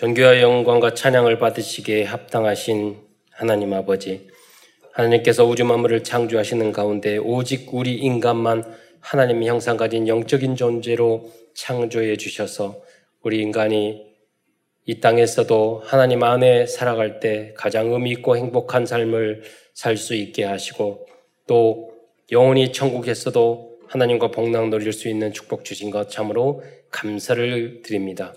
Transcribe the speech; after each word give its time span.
존귀와 0.00 0.40
영광과 0.40 0.94
찬양을 0.94 1.38
받으시기에 1.38 2.04
합당하신 2.04 2.96
하나님 3.32 3.74
아버지, 3.74 4.28
하나님께서 4.94 5.44
우주 5.44 5.66
만물을 5.66 6.04
창조하시는 6.04 6.72
가운데 6.72 7.18
오직 7.18 7.68
우리 7.74 7.96
인간만 7.96 8.64
하나님의 9.00 9.46
형상 9.46 9.76
가진 9.76 10.08
영적인 10.08 10.56
존재로 10.56 11.30
창조해 11.52 12.16
주셔서 12.16 12.80
우리 13.20 13.42
인간이 13.42 14.06
이 14.86 15.00
땅에서도 15.00 15.82
하나님 15.84 16.22
안에 16.22 16.64
살아갈 16.64 17.20
때 17.20 17.52
가장 17.54 17.92
의미 17.92 18.12
있고 18.12 18.38
행복한 18.38 18.86
삶을 18.86 19.42
살 19.74 19.98
수 19.98 20.14
있게 20.14 20.44
하시고 20.44 21.06
또 21.46 21.92
영원히 22.32 22.72
천국에서도 22.72 23.80
하나님과 23.86 24.30
복락 24.30 24.70
누릴 24.70 24.94
수 24.94 25.10
있는 25.10 25.34
축복 25.34 25.62
주신 25.66 25.90
것 25.90 26.08
참으로 26.08 26.62
감사를 26.90 27.82
드립니다. 27.82 28.32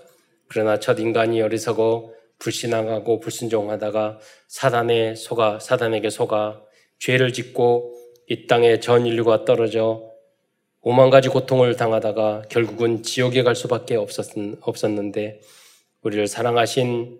그러나 0.54 0.78
첫 0.78 1.00
인간이 1.00 1.42
어리석어 1.42 2.12
불신앙하고 2.38 3.18
불순종하다가 3.18 4.20
사단에 4.46 5.16
속아 5.16 5.58
사단에게 5.58 6.10
속아 6.10 6.62
죄를 7.00 7.32
짓고 7.32 7.92
이 8.28 8.46
땅에 8.46 8.78
전 8.78 9.04
인류가 9.04 9.44
떨어져 9.44 10.04
오만 10.80 11.10
가지 11.10 11.28
고통을 11.28 11.74
당하다가 11.74 12.42
결국은 12.48 13.02
지옥에 13.02 13.42
갈 13.42 13.56
수밖에 13.56 13.96
없었 13.96 14.90
는데 14.90 15.40
우리를 16.02 16.24
사랑하신 16.28 17.18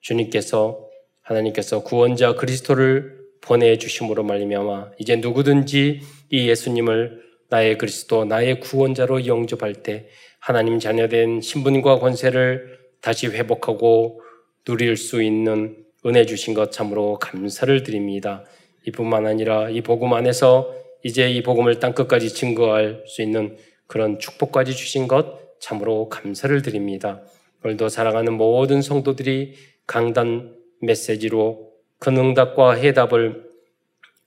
주님께서 0.00 0.86
하나님께서 1.22 1.82
구원자 1.82 2.34
그리스도를 2.34 3.18
보내주심으로 3.40 4.24
말미암아 4.24 4.90
이제 4.98 5.16
누구든지 5.16 6.02
이 6.30 6.48
예수님을 6.50 7.28
나의 7.48 7.78
그리스도 7.78 8.26
나의 8.26 8.60
구원자로 8.60 9.26
영접할 9.26 9.72
때 9.82 10.08
하나님 10.40 10.78
자녀된 10.78 11.40
신분과 11.40 11.98
권세를 11.98 12.78
다시 13.00 13.26
회복하고 13.26 14.20
누릴 14.64 14.96
수 14.96 15.22
있는 15.22 15.84
은혜 16.06 16.26
주신 16.26 16.54
것 16.54 16.72
참으로 16.72 17.18
감사를 17.18 17.82
드립니다. 17.82 18.44
이뿐만 18.86 19.26
아니라 19.26 19.68
이 19.68 19.80
복음 19.80 20.12
안에서 20.14 20.74
이제 21.02 21.30
이 21.30 21.42
복음을 21.42 21.78
땅 21.80 21.92
끝까지 21.92 22.34
증거할 22.34 23.04
수 23.06 23.22
있는 23.22 23.56
그런 23.86 24.18
축복까지 24.18 24.74
주신 24.74 25.08
것 25.08 25.58
참으로 25.60 26.08
감사를 26.08 26.60
드립니다. 26.62 27.22
오늘도 27.64 27.88
사랑하는 27.88 28.34
모든 28.34 28.82
성도들이 28.82 29.54
강단 29.86 30.56
메시지로 30.80 31.72
그 31.98 32.10
응답과 32.10 32.74
해답을 32.74 33.44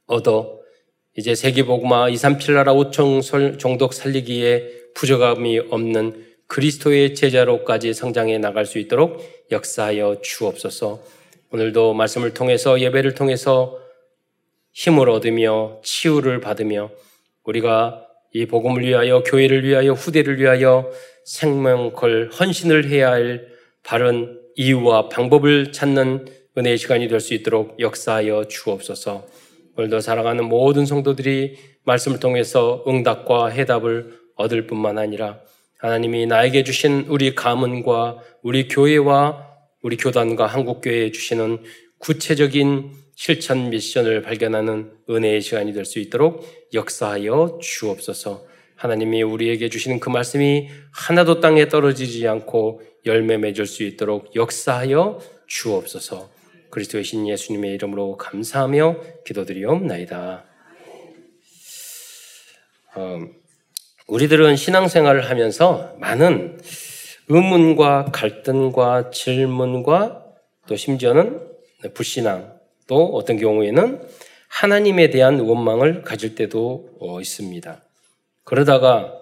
얻어 0.06 0.60
이제 1.18 1.36
세계복음화 1.36 2.10
2, 2.10 2.16
3필나라 2.16 2.92
5청 2.92 3.60
종독 3.60 3.94
살리기에 3.94 4.81
부족함이 4.96 5.60
없는 5.70 6.26
그리스도의 6.48 7.16
제자로까지 7.16 7.94
성장해 7.94 8.38
나갈 8.38 8.66
수 8.66 8.78
있도록 8.80 9.22
역사하여 9.52 10.18
주옵소서. 10.22 11.02
오늘도 11.52 11.94
말씀을 11.94 12.34
통해서 12.34 12.80
예배를 12.80 13.14
통해서 13.14 13.80
힘을 14.74 15.10
얻으며 15.10 15.80
치유를 15.84 16.40
받으며 16.40 16.92
우리가 17.44 18.06
이 18.34 18.46
복음을 18.46 18.84
위하여 18.84 19.24
교회를 19.24 19.64
위하여 19.64 19.92
후대를 19.92 20.40
위하여 20.40 20.90
생명 21.26 21.92
걸 21.92 22.30
헌신을 22.30 22.90
해야 22.90 23.12
할 23.12 23.48
바른 23.84 24.40
이유와 24.56 25.10
방법을 25.10 25.72
찾는 25.72 26.28
은혜의 26.58 26.78
시간이 26.78 27.08
될 27.08 27.20
수 27.20 27.34
있도록 27.34 27.80
역사하여 27.80 28.46
주옵소서. 28.48 29.26
오늘도 29.78 30.02
사랑하는 30.02 30.46
모든 30.46 30.86
성도들이 30.86 31.58
말씀을 31.84 32.20
통해서 32.20 32.84
응답과 32.88 33.48
해답을 33.48 34.21
얻을 34.36 34.68
뿐만 34.68 34.98
아니라 34.98 35.40
하나님이 35.80 36.28
나에게 36.28 36.64
주신 36.64 37.06
우리 37.08 37.34
가문과 37.36 38.20
우리 38.44 38.68
교회와 38.68 39.48
우리 39.82 39.98
교단과 39.98 40.46
한국교회에 40.46 41.12
주시는 41.12 41.64
구체적인 41.98 42.92
실천 43.16 43.70
미션을 43.70 44.22
발견하는 44.22 44.92
은혜의 45.10 45.42
시간이 45.42 45.74
될 45.74 45.86
수 45.86 46.00
있도록 46.00 46.44
역사하여 46.74 47.60
주옵소서. 47.62 48.46
하나님이 48.76 49.22
우리에게 49.22 49.70
주시는 49.70 50.00
그 50.00 50.10
말씀이 50.10 50.70
하나도 50.92 51.40
땅에 51.40 51.68
떨어지지 51.68 52.28
않고 52.28 52.82
열매 53.06 53.38
맺을 53.38 53.68
수 53.68 53.84
있도록 53.84 54.36
역사하여 54.36 55.20
주옵소서. 55.48 56.32
그리스도의 56.72 57.04
신 57.04 57.28
예수님의 57.28 57.74
이름으로 57.74 58.18
감사하며 58.18 59.24
기도드리옵나이다. 59.26 60.46
음. 62.98 63.41
우리들은 64.12 64.58
신앙생활을 64.58 65.30
하면서 65.30 65.96
많은 65.98 66.60
의문과 67.30 68.10
갈등과 68.12 69.10
질문과 69.12 70.26
또 70.68 70.76
심지어는 70.76 71.40
불신앙 71.94 72.60
또 72.88 73.06
어떤 73.16 73.38
경우에는 73.38 74.02
하나님에 74.50 75.12
대한 75.12 75.40
원망을 75.40 76.02
가질 76.02 76.36
때도 76.36 76.90
어, 77.00 77.22
있습니다. 77.22 77.82
그러다가 78.44 79.14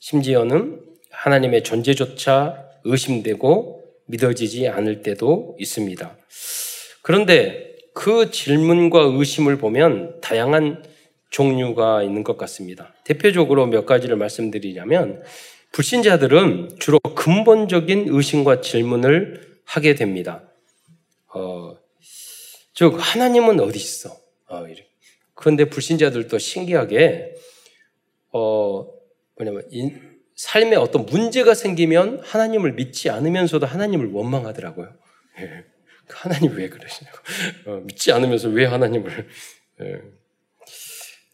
심지어는 0.00 0.80
하나님의 1.12 1.62
존재조차 1.62 2.64
의심되고 2.82 3.84
믿어지지 4.06 4.66
않을 4.66 5.02
때도 5.02 5.56
있습니다. 5.60 6.16
그런데 7.02 7.76
그 7.94 8.32
질문과 8.32 9.02
의심을 9.02 9.58
보면 9.58 10.20
다양한 10.20 10.82
종류가 11.30 12.02
있는 12.02 12.24
것 12.24 12.36
같습니다. 12.36 12.94
대표적으로 13.04 13.66
몇 13.66 13.86
가지를 13.86 14.16
말씀드리자면 14.16 15.22
불신자들은 15.72 16.76
주로 16.78 16.98
근본적인 17.00 18.06
의심과 18.08 18.60
질문을 18.60 19.58
하게 19.64 19.94
됩니다. 19.94 20.42
어, 21.34 21.76
즉 22.72 22.94
하나님은 22.98 23.60
어디 23.60 23.78
있어? 23.78 24.16
어, 24.48 24.64
그런데 25.34 25.66
불신자들도 25.66 26.38
신기하게 26.38 27.34
어, 28.32 28.86
뭐냐면 29.36 29.62
인, 29.70 30.16
삶에 30.34 30.76
어떤 30.76 31.06
문제가 31.06 31.54
생기면 31.54 32.20
하나님을 32.22 32.74
믿지 32.74 33.10
않으면서도 33.10 33.66
하나님을 33.66 34.12
원망하더라고요. 34.12 34.94
예. 35.40 35.64
하나님 36.08 36.52
왜 36.52 36.68
그러시냐고 36.68 37.18
어, 37.66 37.76
믿지 37.84 38.12
않으면서 38.12 38.48
왜 38.48 38.66
하나님을 38.66 39.28
예. 39.82 40.00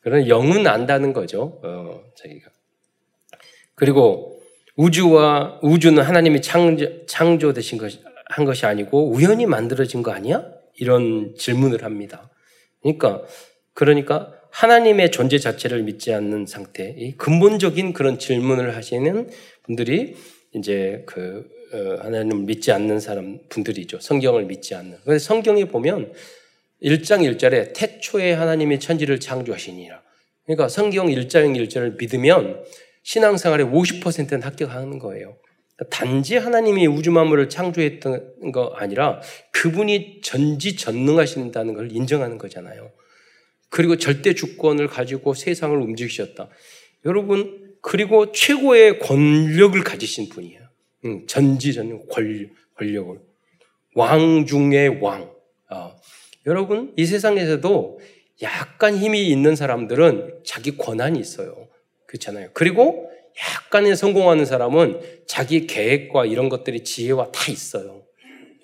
그런 0.03 0.29
영은 0.29 0.67
안다는 0.67 1.13
거죠. 1.13 1.61
어, 1.63 2.03
자기가. 2.17 2.51
그리고 3.75 4.41
우주와 4.77 5.61
우주는 5.63 6.01
하나님이 6.03 6.43
창조, 6.43 7.07
창조되신 7.07 7.79
것이 7.79 8.01
한 8.27 8.45
것이 8.45 8.67
아니고 8.67 9.11
우연히 9.11 9.47
만들어진 9.47 10.03
거 10.03 10.13
아니야? 10.13 10.45
이런 10.75 11.35
질문을 11.37 11.85
합니다. 11.85 12.31
그러니까 12.81 13.23
그러니까 13.75 14.33
하나님의 14.51 15.11
존재 15.11 15.39
자체를 15.39 15.83
믿지 15.83 16.13
않는 16.13 16.47
상태, 16.47 16.95
이 16.99 17.13
근본적인 17.13 17.93
그런 17.93 18.19
질문을 18.19 18.77
하시는 18.77 19.31
분들이 19.63 20.17
이제 20.55 21.05
그 21.07 21.49
어, 21.73 22.03
하나님을 22.03 22.45
믿지 22.45 22.71
않는 22.73 23.01
사람 23.01 23.39
분들이죠. 23.49 24.01
성경을 24.01 24.45
믿지 24.45 24.75
않는. 24.75 24.99
그래서 25.05 25.25
성경에 25.25 25.65
보면 25.67 26.13
1장 26.82 27.20
1절에 27.37 27.72
태초에 27.75 28.32
하나님이 28.32 28.81
천지를 28.81 29.20
창조하시니라. 29.20 30.03
그러니까 30.44 30.69
성경 30.69 31.06
1장 31.06 31.56
1절을 31.56 31.98
믿으면 31.98 32.65
신앙생활의 33.04 33.66
50%는 33.66 34.43
합격하는 34.43 34.98
거예요. 34.98 35.37
단지 35.91 36.37
하나님이 36.37 36.87
우주 36.87 37.10
만물을 37.10 37.48
창조했던 37.48 38.53
거 38.53 38.72
아니라 38.76 39.21
그분이 39.53 40.21
전지전능하신다는 40.22 41.75
걸 41.75 41.91
인정하는 41.92 42.38
거잖아요. 42.38 42.92
그리고 43.69 43.97
절대 43.97 44.34
주권을 44.34 44.87
가지고 44.87 45.34
세상을 45.34 45.76
움직이셨다. 45.76 46.48
여러분, 47.06 47.75
그리고 47.81 48.31
최고의 48.31 48.98
권력을 49.00 49.82
가지신 49.82 50.28
분이에요. 50.28 50.60
전지전능 51.26 52.06
권력을. 52.76 53.19
왕 53.94 54.47
중의 54.47 55.01
왕. 55.01 55.32
아, 56.42 56.50
여러분, 56.50 56.92
이 56.97 57.06
세상에서도 57.06 58.00
약간 58.42 58.97
힘이 58.97 59.28
있는 59.28 59.56
사람들은 59.56 60.41
자기 60.44 60.77
권한이 60.77 61.18
있어요. 61.18 61.68
그렇잖아요. 62.06 62.50
그리고 62.53 63.10
약간의 63.66 63.97
성공하는 63.97 64.44
사람은 64.44 65.00
자기 65.27 65.66
계획과 65.66 66.27
이런 66.27 66.48
것들이 66.48 66.84
지혜와 66.84 67.33
다 67.33 67.50
있어요. 67.50 68.03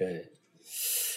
예. 0.02 0.22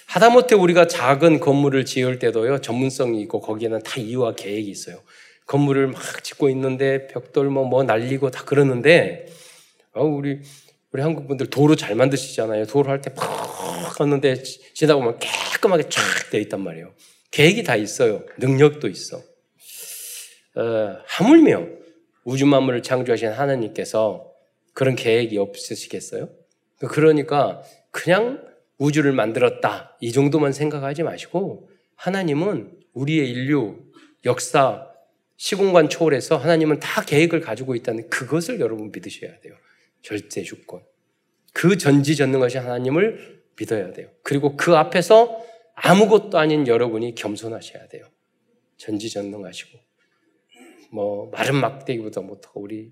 하다못해 0.08 0.56
우리가 0.56 0.88
작은 0.88 1.40
건물을 1.40 1.86
지을 1.86 2.20
때도요, 2.20 2.60
전문성이 2.60 3.22
있고 3.22 3.40
거기에는 3.40 3.82
다 3.84 4.00
이유와 4.00 4.36
계획이 4.36 4.70
있어요. 4.70 5.02
건물을 5.48 5.88
막 5.88 6.24
짓고 6.24 6.50
있는데 6.50 7.08
벽돌 7.08 7.50
뭐, 7.50 7.66
뭐 7.66 7.84
날리고 7.84 8.30
다 8.30 8.44
그러는데, 8.44 9.28
어, 9.94 10.04
우리, 10.06 10.40
우리 10.92 11.02
한국 11.02 11.28
분들 11.28 11.50
도로 11.50 11.76
잘 11.76 11.96
만드시잖아요. 11.96 12.66
도로 12.66 12.90
할 12.90 13.02
때팍 13.02 14.00
하는데 14.00 14.44
지나다 14.44 14.96
보면 14.96 15.20
깔끔하게 15.20 15.90
쫙 15.90 16.02
되어 16.32 16.42
있단 16.42 16.62
말이에요. 16.62 16.94
계획이 17.32 17.64
다 17.64 17.76
있어요. 17.76 18.26
능력도 18.38 18.88
있어. 18.90 19.18
어, 20.56 20.98
하물며 21.06 21.66
우주 22.26 22.46
만물을 22.46 22.84
창조하신 22.84 23.30
하나님께서 23.30 24.32
그런 24.74 24.96
계획이 24.96 25.38
없으시겠어요? 25.38 26.30
그러니까 26.90 27.62
그냥 27.92 28.44
우주를 28.78 29.14
만들었다. 29.14 29.98
이 30.02 30.12
정도만 30.12 30.52
생각하지 30.52 31.04
마시고 31.04 31.70
하나님은 31.96 32.72
우리의 32.94 33.30
인류, 33.30 33.78
역사, 34.26 34.88
시공간 35.38 35.88
초월해서 35.88 36.38
하나님은 36.38 36.80
다 36.80 37.02
계획을 37.04 37.42
가지고 37.42 37.76
있다는 37.76 38.10
그것을 38.10 38.60
여러분 38.60 38.92
믿으셔야 38.92 39.40
돼요. 39.40 39.54
절대 40.02 40.44
주권. 40.44 40.84
그 41.54 41.78
전지전능하신 41.78 42.62
하나님을 42.62 43.44
믿어야 43.60 43.92
돼요. 43.94 44.10
그리고 44.24 44.56
그 44.56 44.76
앞에서 44.76 45.44
아무것도 45.76 46.38
아닌 46.38 46.68
여러분이 46.68 47.16
겸손하셔야 47.16 47.88
돼요. 47.88 48.06
전지전능하시고 48.78 49.80
뭐 50.92 51.30
마른 51.32 51.56
막대기보다 51.56 52.22
못하고 52.22 52.62
우리 52.62 52.92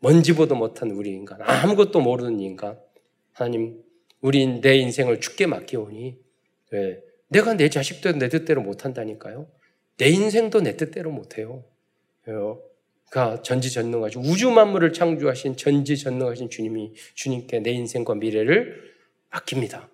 먼지보다 0.00 0.54
못한 0.54 0.90
우리 0.90 1.10
인간 1.10 1.40
아무것도 1.42 2.00
모르는 2.00 2.40
인간 2.40 2.78
하나님 3.32 3.82
우리 4.20 4.60
내 4.60 4.76
인생을 4.76 5.20
죽게 5.20 5.46
맡겨오니 5.46 6.18
네. 6.72 7.00
내가 7.28 7.54
내 7.54 7.68
자식도 7.68 8.12
내 8.12 8.28
뜻대로 8.28 8.60
못한다니까요. 8.62 9.48
내 9.98 10.08
인생도 10.08 10.62
내 10.62 10.76
뜻대로 10.76 11.10
못해요. 11.10 11.64
그러니까 13.10 13.42
전지전능하신 13.42 14.24
우주 14.24 14.50
만물을 14.50 14.92
창조하신 14.92 15.56
전지전능하신 15.56 16.48
주님이 16.48 16.94
주님께 17.14 17.58
내 17.58 17.72
인생과 17.72 18.14
미래를 18.14 18.94
맡깁니다. 19.30 19.90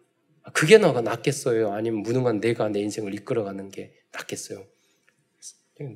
그게 0.53 0.79
너가 0.79 1.01
낫겠어요? 1.01 1.73
아니면 1.73 2.03
무능한 2.03 2.41
내가 2.41 2.69
내 2.69 2.81
인생을 2.81 3.15
이끌어가는 3.15 3.71
게 3.71 3.95
낫겠어요? 4.13 4.65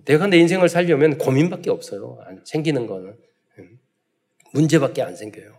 내가 0.06 0.26
내 0.26 0.38
인생을 0.38 0.68
살려면 0.68 1.18
고민밖에 1.18 1.70
없어요. 1.70 2.18
생기는 2.44 2.86
거는 2.86 3.16
음. 3.58 3.78
문제밖에 4.52 5.02
안 5.02 5.14
생겨요. 5.14 5.58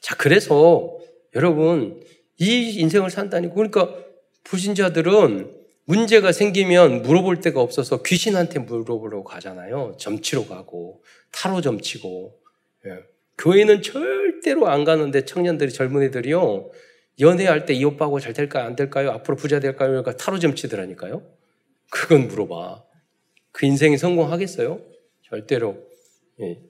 자, 0.00 0.16
그래서 0.16 0.98
여러분 1.34 2.02
이 2.38 2.78
인생을 2.78 3.10
산다니 3.10 3.50
그러니까 3.50 3.94
불신자들은 4.44 5.58
문제가 5.88 6.32
생기면 6.32 7.00
물어볼 7.00 7.40
데가 7.40 7.62
없어서 7.62 8.02
귀신한테 8.02 8.58
물어보러 8.58 9.22
가잖아요. 9.24 9.94
점치러 9.98 10.46
가고 10.46 11.02
타로 11.32 11.62
점치고 11.62 12.38
예. 12.86 12.90
교회는 13.38 13.80
절대로 13.80 14.68
안 14.68 14.84
가는데 14.84 15.24
청년들이 15.24 15.72
젊은 15.72 16.02
애들이요 16.02 16.70
연애할 17.20 17.64
때 17.64 17.72
이 17.72 17.84
오빠하고 17.84 18.20
잘 18.20 18.34
될까요? 18.34 18.66
안 18.66 18.76
될까요? 18.76 19.10
앞으로 19.12 19.36
부자 19.38 19.60
될까요? 19.60 19.88
그러니까 19.88 20.14
타로 20.18 20.38
점치더라니까요. 20.38 21.22
그건 21.90 22.28
물어봐. 22.28 22.84
그 23.52 23.64
인생이 23.64 23.96
성공하겠어요? 23.96 24.82
절대로. 25.22 25.78
예. 26.40 26.60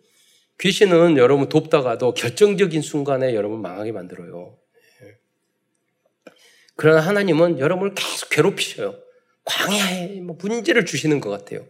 귀신은 0.60 1.16
여러분 1.16 1.48
돕다가도 1.48 2.14
결정적인 2.14 2.82
순간에 2.82 3.34
여러분 3.34 3.62
망하게 3.62 3.90
만들어요. 3.90 4.56
예. 5.02 5.16
그러나 6.76 7.00
하나님은 7.00 7.58
여러분을 7.58 7.94
계속 7.96 8.30
괴롭히셔요. 8.30 9.07
광야에 9.48 10.20
뭐 10.20 10.36
문제를 10.40 10.84
주시는 10.84 11.20
것 11.20 11.30
같아요. 11.30 11.66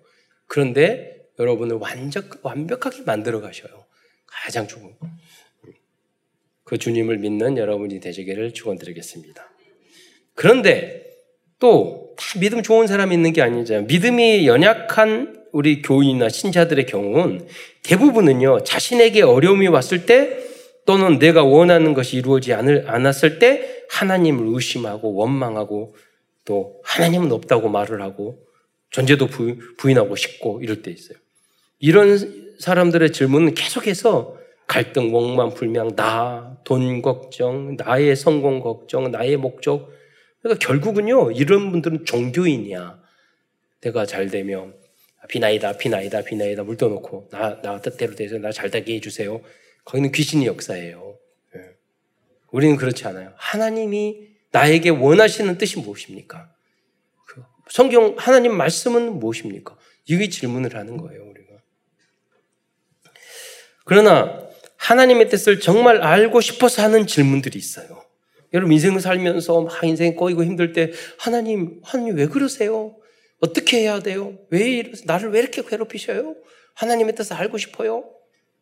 그런데 0.46 1.16
여러분을 1.38 1.76
완전, 1.76 2.28
완벽하게 2.42 3.02
만들어 3.02 3.40
가셔요. 3.40 3.86
가장 4.26 4.66
좋은. 4.66 4.94
그 6.64 6.76
주님을 6.76 7.18
믿는 7.18 7.56
여러분이 7.56 8.00
되시기를 8.00 8.52
축원드리겠습니다. 8.52 9.50
그런데 10.34 11.04
또 11.58 12.08
다 12.18 12.40
믿음 12.40 12.62
좋은 12.62 12.88
사람이 12.88 13.14
있는 13.14 13.32
게 13.32 13.40
아니죠. 13.42 13.82
믿음이 13.82 14.46
연약한 14.46 15.46
우리 15.52 15.80
교인이나 15.82 16.28
신자들의 16.28 16.84
경우는 16.86 17.46
대부분은요 17.84 18.64
자신에게 18.64 19.22
어려움이 19.22 19.68
왔을 19.68 20.04
때 20.04 20.36
또는 20.84 21.18
내가 21.18 21.44
원하는 21.44 21.94
것이 21.94 22.16
이루어지지 22.16 22.54
않았을 22.54 23.38
때 23.38 23.84
하나님을 23.88 24.46
의심하고 24.48 25.14
원망하고 25.14 25.94
또 26.48 26.80
하나님은 26.82 27.30
없다고 27.30 27.68
말을 27.68 28.00
하고 28.00 28.42
존재도 28.88 29.26
부인하고 29.76 30.16
싶고 30.16 30.62
이럴 30.62 30.80
때 30.80 30.90
있어요. 30.90 31.18
이런 31.78 32.56
사람들의 32.58 33.12
질문은 33.12 33.52
계속해서 33.52 34.38
갈등, 34.66 35.14
원만, 35.14 35.52
불명, 35.52 35.94
나, 35.94 36.56
돈 36.64 37.02
걱정, 37.02 37.76
나의 37.76 38.16
성공 38.16 38.60
걱정, 38.60 39.10
나의 39.10 39.36
목적. 39.36 39.90
그러니까 40.40 40.66
결국은요, 40.66 41.32
이런 41.32 41.70
분들은 41.70 42.06
종교인이야. 42.06 42.98
내가 43.82 44.06
잘 44.06 44.28
되면, 44.28 44.74
비나이다, 45.28 45.76
비나이다, 45.76 46.22
비나이다, 46.22 46.62
물 46.64 46.78
떠놓고, 46.78 47.28
나, 47.30 47.60
나 47.60 47.80
뜻대로 47.80 48.14
돼서 48.14 48.38
나 48.38 48.52
잘 48.52 48.70
되게 48.70 48.94
해주세요. 48.94 49.40
거기는 49.84 50.12
귀신이 50.12 50.46
역사예요. 50.46 51.18
예. 51.56 51.60
우리는 52.50 52.76
그렇지 52.76 53.06
않아요. 53.06 53.32
하나님이 53.36 54.27
나에게 54.50 54.90
원하시는 54.90 55.58
뜻이 55.58 55.78
무엇입니까? 55.78 56.50
그 57.26 57.42
성경, 57.70 58.14
하나님 58.18 58.56
말씀은 58.56 59.18
무엇입니까? 59.18 59.76
이게 60.06 60.28
질문을 60.28 60.74
하는 60.74 60.96
거예요, 60.96 61.22
우리가. 61.22 61.52
그러나, 63.84 64.48
하나님의 64.76 65.28
뜻을 65.28 65.60
정말 65.60 66.02
알고 66.02 66.40
싶어서 66.40 66.82
하는 66.82 67.06
질문들이 67.06 67.58
있어요. 67.58 68.02
여러분 68.54 68.72
인생을 68.72 69.00
살면서 69.00 69.62
막 69.62 69.84
인생이 69.84 70.14
꼬이고 70.14 70.44
힘들 70.44 70.72
때 70.72 70.92
하나님, 71.18 71.80
하나님 71.82 72.16
왜 72.16 72.26
그러세요? 72.26 72.96
어떻게 73.40 73.80
해야 73.80 74.00
돼요? 74.00 74.38
왜 74.50 74.70
이러세요? 74.70 75.04
나를 75.06 75.30
왜 75.30 75.40
이렇게 75.40 75.62
괴롭히셔요? 75.62 76.34
하나님의 76.74 77.14
뜻을 77.14 77.36
알고 77.36 77.58
싶어요? 77.58 78.08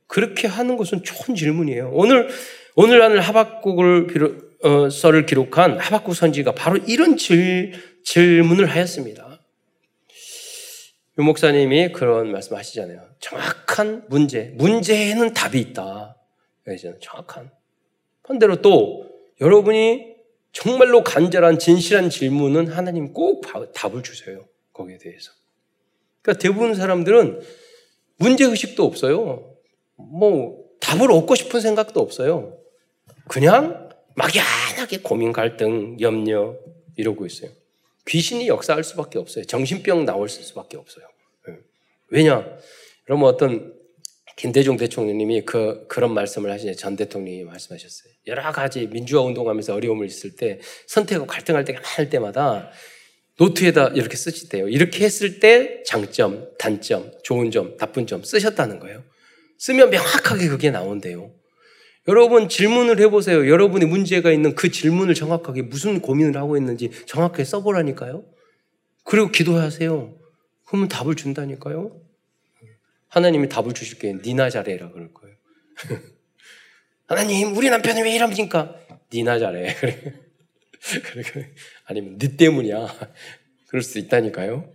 그렇게 0.08 0.48
하는 0.48 0.76
것은 0.76 1.02
좋은 1.02 1.36
질문이에요. 1.36 1.90
오늘 1.92 2.28
오늘 2.74 3.02
하늘 3.02 3.20
하박국을 3.20 4.06
비롯, 4.06 4.45
어, 4.66 4.90
썰을 4.90 5.26
기록한 5.26 5.78
하박국 5.78 6.16
선지가 6.16 6.56
바로 6.56 6.76
이런 6.88 7.16
질, 7.16 7.72
질문을 8.02 8.66
하였습니다. 8.66 9.40
유 11.18 11.22
목사님이 11.22 11.92
그런 11.92 12.32
말씀 12.32 12.56
하시잖아요. 12.56 13.00
정확한 13.20 14.06
문제, 14.08 14.52
문제에는 14.56 15.34
답이 15.34 15.60
있다. 15.60 16.16
정확한. 17.00 17.52
반대로 18.24 18.60
또 18.60 19.08
여러분이 19.40 20.16
정말로 20.50 21.04
간절한 21.04 21.60
진실한 21.60 22.10
질문은 22.10 22.66
하나님 22.66 23.12
꼭 23.12 23.44
답을 23.72 24.02
주세요. 24.02 24.44
거기에 24.72 24.98
대해서. 24.98 25.30
그러니까 26.22 26.42
대부분 26.42 26.74
사람들은 26.74 27.40
문제의식도 28.16 28.84
없어요. 28.84 29.54
뭐 29.94 30.64
답을 30.80 31.12
얻고 31.12 31.36
싶은 31.36 31.60
생각도 31.60 32.00
없어요. 32.00 32.58
그냥 33.28 33.85
막연하게 34.16 34.98
고민, 35.02 35.32
갈등, 35.32 35.96
염려 36.00 36.56
이러고 36.96 37.26
있어요. 37.26 37.50
귀신이 38.06 38.48
역사할 38.48 38.82
수밖에 38.82 39.18
없어요. 39.18 39.44
정신병 39.44 40.04
나올 40.04 40.28
수밖에 40.28 40.76
없어요. 40.76 41.06
예. 41.48 41.54
왜냐? 42.08 42.46
여러분 43.08 43.28
어떤 43.28 43.74
김대중 44.36 44.76
대통령님이 44.76 45.42
그, 45.44 45.86
그런 45.88 46.12
말씀을 46.14 46.50
하시죠. 46.50 46.74
전 46.74 46.96
대통령이 46.96 47.44
말씀하셨어요. 47.44 48.12
여러 48.26 48.52
가지 48.52 48.86
민주화 48.86 49.22
운동하면서 49.22 49.74
어려움을 49.74 50.06
있을 50.06 50.36
때 50.36 50.60
선택하고 50.86 51.26
갈등할 51.26 51.64
때가 51.64 51.80
많을 51.80 52.10
때마다 52.10 52.70
노트에다 53.38 53.88
이렇게 53.88 54.16
쓰시대요. 54.16 54.68
이렇게 54.68 55.04
했을 55.04 55.40
때 55.40 55.82
장점, 55.84 56.48
단점, 56.58 57.12
좋은 57.22 57.50
점, 57.50 57.76
나쁜 57.76 58.06
점 58.06 58.22
쓰셨다는 58.22 58.78
거예요. 58.78 59.02
쓰면 59.58 59.90
명확하게 59.90 60.48
그게 60.48 60.70
나온대요. 60.70 61.32
여러분 62.08 62.48
질문을 62.48 63.00
해보세요. 63.00 63.48
여러분이 63.48 63.86
문제가 63.86 64.30
있는 64.30 64.54
그 64.54 64.70
질문을 64.70 65.14
정확하게 65.14 65.62
무슨 65.62 66.00
고민을 66.00 66.36
하고 66.36 66.56
있는지 66.56 66.90
정확하게 67.06 67.44
써보라니까요. 67.44 68.24
그리고 69.04 69.30
기도하세요. 69.30 70.14
그러면 70.64 70.88
답을 70.88 71.16
준다니까요. 71.16 72.00
하나님이 73.08 73.48
답을 73.48 73.72
주실 73.72 73.98
게 73.98 74.14
니나 74.14 74.50
잘해라 74.50 74.90
그럴 74.90 75.12
거예요. 75.14 75.36
하나님 77.06 77.56
우리 77.56 77.70
남편이 77.70 78.02
왜 78.02 78.14
이럽니까? 78.14 78.76
니나 79.12 79.38
잘해. 79.38 79.74
아니면 81.86 82.18
니 82.18 82.36
때문이야. 82.36 82.86
그럴 83.68 83.82
수 83.82 83.98
있다니까요. 83.98 84.72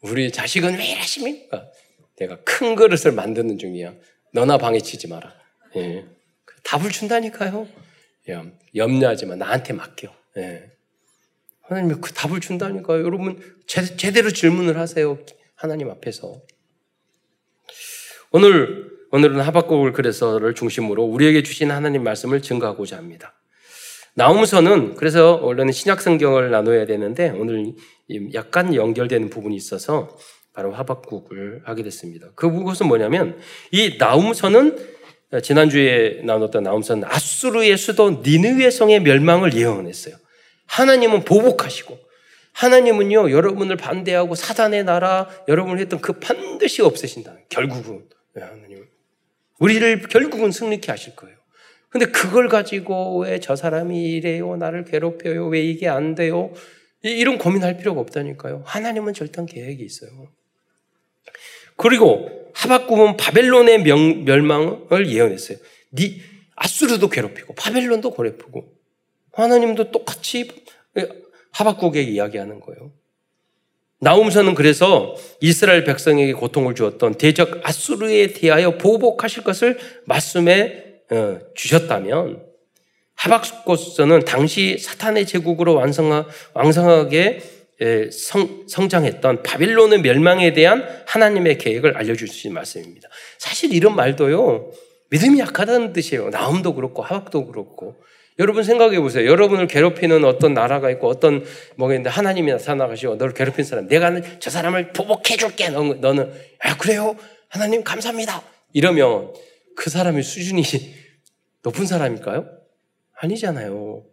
우리 0.00 0.30
자식은 0.30 0.78
왜 0.78 0.92
이러십니까? 0.92 1.70
내가 2.16 2.40
큰 2.42 2.74
그릇을 2.74 3.12
만드는 3.12 3.58
중이야. 3.58 3.94
너나 4.32 4.58
방해 4.58 4.80
치지 4.80 5.08
마라. 5.08 5.37
예. 5.76 6.06
답을 6.64 6.90
준다니까요. 6.90 7.66
염려하지 8.74 9.26
마. 9.26 9.36
나한테 9.36 9.72
맡겨. 9.72 10.12
예. 10.36 10.70
하나님이 11.62 12.00
그 12.00 12.12
답을 12.12 12.40
준다니까요. 12.40 13.02
여러분, 13.04 13.40
제, 13.66 14.12
대로 14.12 14.30
질문을 14.30 14.78
하세요. 14.78 15.18
하나님 15.54 15.90
앞에서. 15.90 16.40
오늘, 18.30 18.90
오늘은 19.10 19.40
하박국을 19.40 19.92
그래서를 19.92 20.54
중심으로 20.54 21.04
우리에게 21.04 21.42
주신 21.42 21.70
하나님 21.70 22.04
말씀을 22.04 22.42
증거하고자 22.42 22.96
합니다. 22.96 23.34
나움서는 24.14 24.96
그래서 24.96 25.36
원래는 25.36 25.72
신약 25.72 26.00
성경을 26.00 26.50
나눠야 26.50 26.86
되는데 26.86 27.30
오늘 27.30 27.72
약간 28.34 28.74
연결되는 28.74 29.30
부분이 29.30 29.54
있어서 29.54 30.18
바로 30.52 30.72
하박국을 30.72 31.62
하게 31.64 31.84
됐습니다. 31.84 32.26
그 32.34 32.50
그것은 32.50 32.88
뭐냐면 32.88 33.38
이 33.70 33.96
나움서는 33.96 34.97
지난주에 35.42 36.22
나눴던 36.24 36.62
나움선 36.62 37.04
아수르의 37.04 37.76
수도 37.76 38.22
니느웨 38.24 38.70
성의 38.70 39.00
멸망을 39.00 39.52
예언했어요. 39.54 40.16
하나님은 40.66 41.24
보복하시고 41.24 41.98
하나님은요 42.52 43.30
여러분을 43.30 43.76
반대하고 43.76 44.34
사단의 44.34 44.84
나라 44.84 45.28
여러분을 45.46 45.80
했던 45.80 46.00
그 46.00 46.14
반드시 46.14 46.82
없애신다. 46.82 47.36
결국은 47.50 48.04
네, 48.34 48.42
하나님 48.42 48.86
우리를 49.58 50.02
결국은 50.08 50.50
승리케 50.50 50.90
하실 50.90 51.14
거예요. 51.14 51.36
근데 51.90 52.06
그걸 52.06 52.48
가지고 52.48 53.20
왜 53.22 53.38
저 53.40 53.56
사람이 53.56 54.02
이래요? 54.12 54.56
나를 54.56 54.84
괴롭혀요? 54.84 55.46
왜 55.48 55.62
이게 55.62 55.88
안 55.88 56.14
돼요? 56.14 56.52
이런 57.02 57.38
고민할 57.38 57.76
필요가 57.76 58.00
없다니까요. 58.00 58.62
하나님은 58.66 59.14
절대 59.14 59.44
계획이 59.46 59.84
있어요. 59.84 60.10
그리고 61.76 62.37
하박국은 62.58 63.16
바벨론의 63.16 63.82
명, 63.82 64.24
멸망을 64.24 65.08
예언했어요. 65.08 65.58
니 65.92 66.20
아수르도 66.56 67.08
괴롭히고 67.08 67.54
바벨론도 67.54 68.14
괴롭히고 68.14 68.72
하나님도 69.32 69.92
똑같이 69.92 70.50
하박국에게 71.52 72.10
이야기하는 72.10 72.58
거예요. 72.60 72.92
나움서는 74.00 74.54
그래서 74.54 75.14
이스라엘 75.40 75.84
백성에게 75.84 76.32
고통을 76.32 76.74
주었던 76.74 77.14
대적 77.14 77.60
아수르에 77.62 78.28
대하여 78.32 78.76
보복하실 78.76 79.44
것을 79.44 79.78
말씀에 80.06 80.84
어, 81.10 81.38
주셨다면 81.54 82.42
하박국서는 83.14 84.24
당시 84.24 84.78
사탄의 84.78 85.26
제국으로 85.26 85.74
완성하, 85.74 86.26
왕성하게 86.54 87.40
성, 88.10 88.64
성장했던 88.68 89.42
바빌론의 89.42 90.00
멸망에 90.00 90.52
대한 90.52 90.86
하나님의 91.06 91.58
계획을 91.58 91.96
알려주신 91.96 92.52
말씀입니다. 92.52 93.08
사실 93.38 93.72
이런 93.72 93.94
말도요, 93.94 94.70
믿음이 95.10 95.38
약하다는 95.38 95.92
뜻이에요. 95.92 96.30
나움도 96.30 96.74
그렇고, 96.74 97.02
하박도 97.02 97.46
그렇고. 97.46 97.96
여러분 98.38 98.62
생각해 98.62 99.00
보세요. 99.00 99.28
여러분을 99.28 99.66
괴롭히는 99.66 100.24
어떤 100.24 100.54
나라가 100.54 100.90
있고 100.90 101.08
어떤 101.08 101.44
뭐가 101.76 101.94
있는데 101.94 102.10
하나님이 102.10 102.52
나타나가지고 102.52 103.16
너를 103.16 103.34
괴롭힌 103.34 103.64
사람, 103.64 103.88
내가 103.88 104.20
저 104.38 104.50
사람을 104.50 104.92
보복해 104.92 105.36
줄게. 105.36 105.68
너는, 105.70 106.00
너는, 106.00 106.32
아, 106.60 106.76
그래요? 106.76 107.16
하나님 107.48 107.82
감사합니다. 107.82 108.42
이러면 108.72 109.32
그 109.74 109.90
사람의 109.90 110.22
수준이 110.22 110.62
높은 111.64 111.86
사람일까요? 111.86 112.46
아니잖아요. 113.20 114.04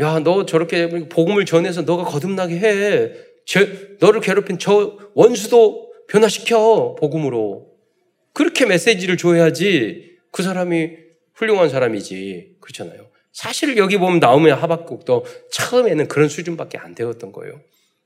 야, 0.00 0.18
너 0.20 0.46
저렇게 0.46 0.88
복음을 1.08 1.44
전해서 1.44 1.82
너가 1.82 2.04
거듭나게 2.04 2.58
해. 2.58 3.12
저, 3.46 3.60
너를 4.00 4.20
괴롭힌 4.20 4.58
저 4.58 4.98
원수도 5.14 5.92
변화시켜, 6.08 6.96
복음으로. 6.98 7.68
그렇게 8.32 8.64
메시지를 8.66 9.16
줘야지 9.16 10.18
그 10.30 10.42
사람이 10.42 10.90
훌륭한 11.34 11.68
사람이지. 11.68 12.56
그렇잖아요. 12.60 13.08
사실 13.32 13.76
여기 13.76 13.96
보면 13.96 14.18
나오면 14.18 14.58
하박국도 14.58 15.24
처음에는 15.52 16.08
그런 16.08 16.28
수준밖에 16.28 16.78
안 16.78 16.94
되었던 16.94 17.32
거예요. 17.32 17.60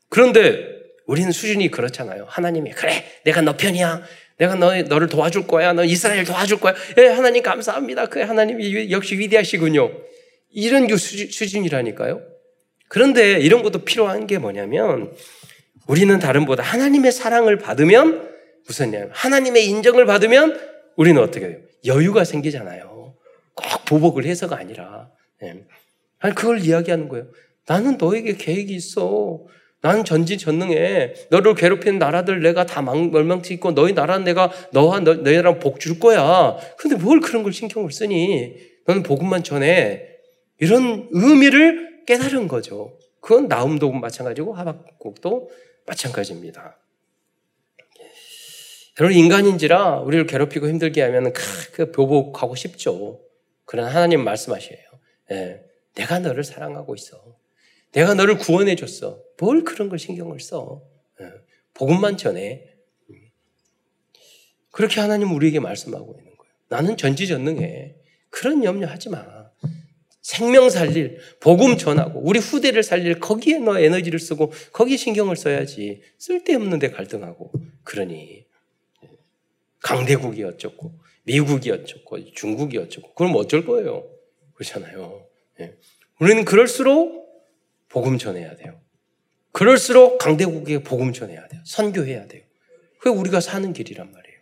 그런데 0.09 0.67
우리는 1.07 1.31
수준이 1.31 1.71
그렇잖아요. 1.71 2.27
하나님이, 2.29 2.71
그래, 2.71 3.05
내가 3.25 3.41
너 3.41 3.57
편이야. 3.57 4.03
내가 4.39 4.55
너, 4.57 4.75
너를 4.83 5.07
도와줄 5.09 5.47
거야. 5.47 5.73
너 5.73 5.85
이스라엘 5.85 6.25
도와줄 6.25 6.61
거야. 6.61 6.75
예, 6.99 7.07
하나님 7.07 7.43
감사합니다. 7.43 8.07
그 8.07 8.21
하나님이 8.21 8.91
역시 8.91 9.19
위대하시군요. 9.19 9.91
이런 10.55 10.89
수준이라니까요. 10.89 12.23
그런데 12.89 13.41
이런 13.41 13.63
것도 13.63 13.81
필요한 13.85 14.27
게 14.27 14.39
뭐냐면 14.39 15.13
우리는 15.87 16.19
다른보다 16.19 16.63
하나님의 16.63 17.13
사랑을 17.13 17.59
받으면 17.59 18.31
무슨 18.67 18.93
냐 18.93 19.09
하나님의 19.11 19.67
인정을 19.69 20.07
받으면 20.07 20.59
우리는 20.97 21.21
어떻게 21.21 21.47
해요? 21.47 21.57
여유가 21.85 22.25
생기잖아요. 22.25 23.15
꼭 23.55 23.85
보복을 23.85 24.25
해서가 24.25 24.57
아니라. 24.57 25.11
네. 25.43 25.65
아니, 26.21 26.35
그걸 26.35 26.61
이야기하는 26.61 27.09
거예요. 27.09 27.27
나는 27.67 27.99
너에게 27.99 28.37
계획이 28.37 28.73
있어. 28.75 29.45
나는 29.83 30.05
전지전능해. 30.05 31.15
너를 31.31 31.55
괴롭히는 31.55 31.99
나라들 31.99 32.41
내가 32.41 32.65
다 32.65 32.81
멸망시키고 32.81 33.75
너희 33.75 33.93
나라는 33.93 34.25
내가 34.25 34.51
너와 34.73 35.01
너, 35.01 35.15
너희 35.15 35.37
나라 35.37 35.59
복 35.59 35.79
줄 35.79 35.99
거야. 35.99 36.57
근데 36.79 36.97
뭘 36.97 37.21
그런 37.21 37.43
걸 37.43 37.53
신경을 37.53 37.93
쓰니? 37.93 38.55
너는 38.87 39.03
복음만 39.03 39.43
전해. 39.45 40.14
이런 40.59 41.09
의미를 41.11 42.05
깨달은 42.07 42.49
거죠. 42.49 42.99
그건 43.21 43.49
나움도 43.49 43.91
마찬가지고 43.93 44.55
하박국도 44.55 45.51
마찬가지입니다. 45.87 46.79
여러분 49.01 49.17
인간인지라 49.17 50.01
우리를 50.01 50.27
괴롭히고 50.27 50.69
힘들게 50.69 51.03
하면 51.03 51.33
그 51.73 51.91
보복하고 51.91 52.55
싶죠. 52.55 53.21
그러나 53.65 53.89
하나님 53.89 54.23
말씀하셔요. 54.23 54.79
예, 55.33 55.63
내가 55.95 56.21
너를 56.21 56.45
사랑하고 56.45 56.95
있어. 56.95 57.37
내가 57.93 58.15
너를 58.15 58.39
구원해 58.39 58.77
줬어. 58.77 59.21
뭘 59.41 59.65
그런 59.65 59.89
걸 59.89 59.99
신경을 59.99 60.39
써? 60.41 60.83
예, 61.21 61.27
복음만 61.73 62.17
전해. 62.17 62.71
그렇게 64.71 65.01
하나님 65.01 65.33
우리에게 65.33 65.61
말씀하고 65.61 66.17
있는 66.19 66.37
거예요. 66.37 66.53
나는 66.69 66.97
전지전능해. 66.97 67.97
그런 68.31 68.65
염려하지 68.65 69.11
마. 69.11 69.44
생명 70.25 70.71
살릴, 70.71 71.19
복음 71.39 71.77
전하고, 71.77 72.19
우리 72.21 72.39
후대를 72.39 72.83
살릴, 72.83 73.21
거기에 73.21 73.59
너 73.59 73.79
에너지를 73.79 74.19
쓰고, 74.19 74.53
거기에 74.73 74.97
신경을 74.97 75.37
써야지. 75.37 76.01
쓸데없는 76.17 76.79
데 76.79 76.91
갈등하고. 76.91 77.53
그러니, 77.85 78.47
강대국이 79.81 80.43
어쩌고, 80.45 80.99
미국이 81.25 81.71
어쩌고, 81.71 82.33
중국이 82.33 82.79
어쩌고, 82.79 83.13
그럼 83.13 83.37
어쩔 83.37 83.67
거예요? 83.67 84.09
그렇잖아요. 84.55 85.27
예. 85.61 85.75
우리는 86.19 86.47
그럴수록 86.47 87.45
복음 87.91 88.17
전해야 88.17 88.57
돼요. 88.57 88.81
그럴수록 89.53 90.17
강대국에 90.17 90.83
복음 90.85 91.13
전해야 91.13 91.47
돼요. 91.49 91.61
선교해야 91.67 92.29
돼요. 92.29 92.43
그게 92.99 93.11
우리가 93.11 93.41
사는 93.41 93.71
길이란 93.75 94.11
말이에요. 94.11 94.39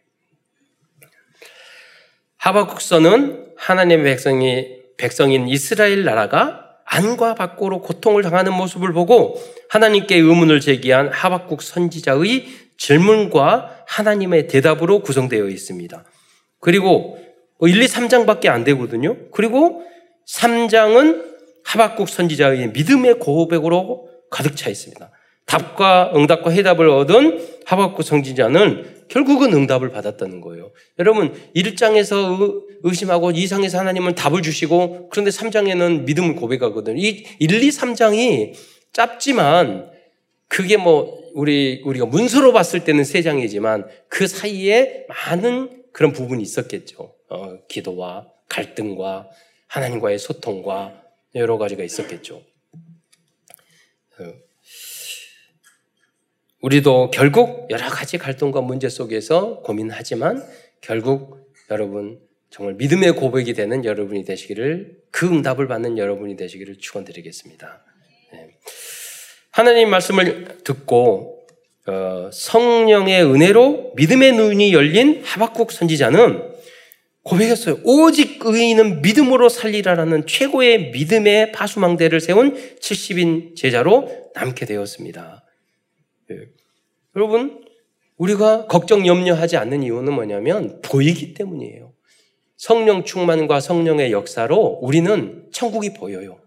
하박국서는 2.37 3.55
하나님의 3.57 4.05
백성이 4.05 4.82
백성인 5.02 5.49
이스라엘 5.49 6.04
나라가 6.04 6.76
안과 6.85 7.35
밖으로 7.35 7.82
고통을 7.82 8.23
당하는 8.23 8.52
모습을 8.52 8.92
보고 8.92 9.35
하나님께 9.68 10.14
의문을 10.16 10.61
제기한 10.61 11.09
하박국 11.09 11.61
선지자의 11.61 12.47
질문과 12.76 13.85
하나님의 13.88 14.47
대답으로 14.47 15.00
구성되어 15.00 15.49
있습니다. 15.49 16.04
그리고 16.61 17.18
1, 17.61 17.82
2, 17.82 17.87
3장밖에 17.87 18.47
안 18.47 18.62
되거든요. 18.62 19.16
그리고 19.32 19.82
3장은 20.28 21.32
하박국 21.64 22.09
선지자의 22.09 22.68
믿음의 22.68 23.18
고백으로 23.18 24.09
가득 24.30 24.56
차 24.56 24.71
있습니다. 24.71 25.11
답과 25.47 26.12
응답과 26.14 26.50
해답을 26.50 26.88
얻은 26.88 27.44
하박국 27.66 28.04
선지자는 28.04 29.06
결국은 29.09 29.52
응답을 29.52 29.90
받았다는 29.90 30.40
거예요. 30.40 30.71
여러분, 31.00 31.35
1장에서 31.56 32.62
의심하고 32.83 33.33
2장에서 33.33 33.79
하나님은 33.79 34.15
답을 34.15 34.43
주시고 34.43 35.09
그런데 35.11 35.31
3장에는 35.31 36.05
믿음을 36.05 36.37
고백하거든요. 36.37 36.97
이 36.99 37.25
1, 37.39 37.62
2, 37.62 37.69
3장이 37.69 38.55
짧지만 38.93 39.91
그게 40.49 40.77
뭐 40.77 41.23
우리 41.35 41.83
우리가 41.85 42.07
문서로 42.07 42.53
봤을 42.53 42.85
때는 42.85 43.05
세 43.05 43.23
장이지만 43.23 43.89
그 44.09 44.27
사이에 44.27 45.07
많은 45.09 45.85
그런 45.93 46.12
부분이 46.12 46.43
있었겠죠. 46.43 47.15
어, 47.29 47.59
기도와 47.69 48.29
갈등과 48.49 49.31
하나님과의 49.69 50.19
소통과 50.19 51.03
여러 51.35 51.57
가지가 51.57 51.83
있었겠죠. 51.83 52.43
어, 54.19 54.33
우리도 56.61 57.11
결국 57.11 57.67
여러 57.71 57.89
가지 57.89 58.19
갈등과 58.19 58.61
문제 58.61 58.89
속에서 58.89 59.61
고민하지만 59.62 60.47
결국 60.81 61.51
여러분 61.71 62.21
정말 62.52 62.75
믿음의 62.75 63.12
고백이 63.12 63.54
되는 63.54 63.82
여러분이 63.82 64.26
되시기를 64.26 64.99
그 65.11 65.26
응답을 65.26 65.68
받는 65.68 65.97
여러분이 65.97 66.37
되시기를 66.37 66.76
축원드리겠습니다. 66.76 67.82
네. 68.35 68.50
하나님 69.50 69.88
말씀을 69.88 70.59
듣고 70.62 71.47
어, 71.87 72.28
성령의 72.30 73.25
은혜로 73.25 73.94
믿음의 73.97 74.32
눈이 74.32 74.75
열린 74.75 75.23
하박국 75.25 75.73
선지자는 75.73 76.52
고백했어요. 77.23 77.78
오직 77.85 78.44
의인은 78.44 79.00
믿음으로 79.00 79.49
살리라라는 79.49 80.26
최고의 80.26 80.90
믿음의 80.90 81.52
파수망대를 81.52 82.21
세운 82.21 82.54
70인 82.80 83.56
제자로 83.56 84.30
남게 84.35 84.66
되었습니다. 84.66 85.42
네. 86.28 86.37
여러분, 87.16 87.64
우리가 88.18 88.66
걱정 88.66 89.06
염려하지 89.06 89.56
않는 89.56 89.82
이유는 89.85 90.12
뭐냐면 90.12 90.82
보이기 90.82 91.32
때문이에요. 91.32 91.91
성령 92.62 93.02
충만과 93.02 93.59
성령의 93.59 94.12
역사로 94.12 94.78
우리는 94.83 95.49
천국이 95.50 95.95
보여요. 95.95 96.38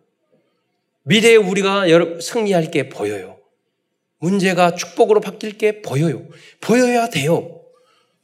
미래에 1.03 1.35
우리가 1.35 1.83
승리할 2.21 2.71
게 2.71 2.87
보여요. 2.87 3.37
문제가 4.19 4.75
축복으로 4.75 5.19
바뀔 5.19 5.57
게 5.57 5.81
보여요. 5.81 6.25
보여야 6.61 7.09
돼요. 7.09 7.61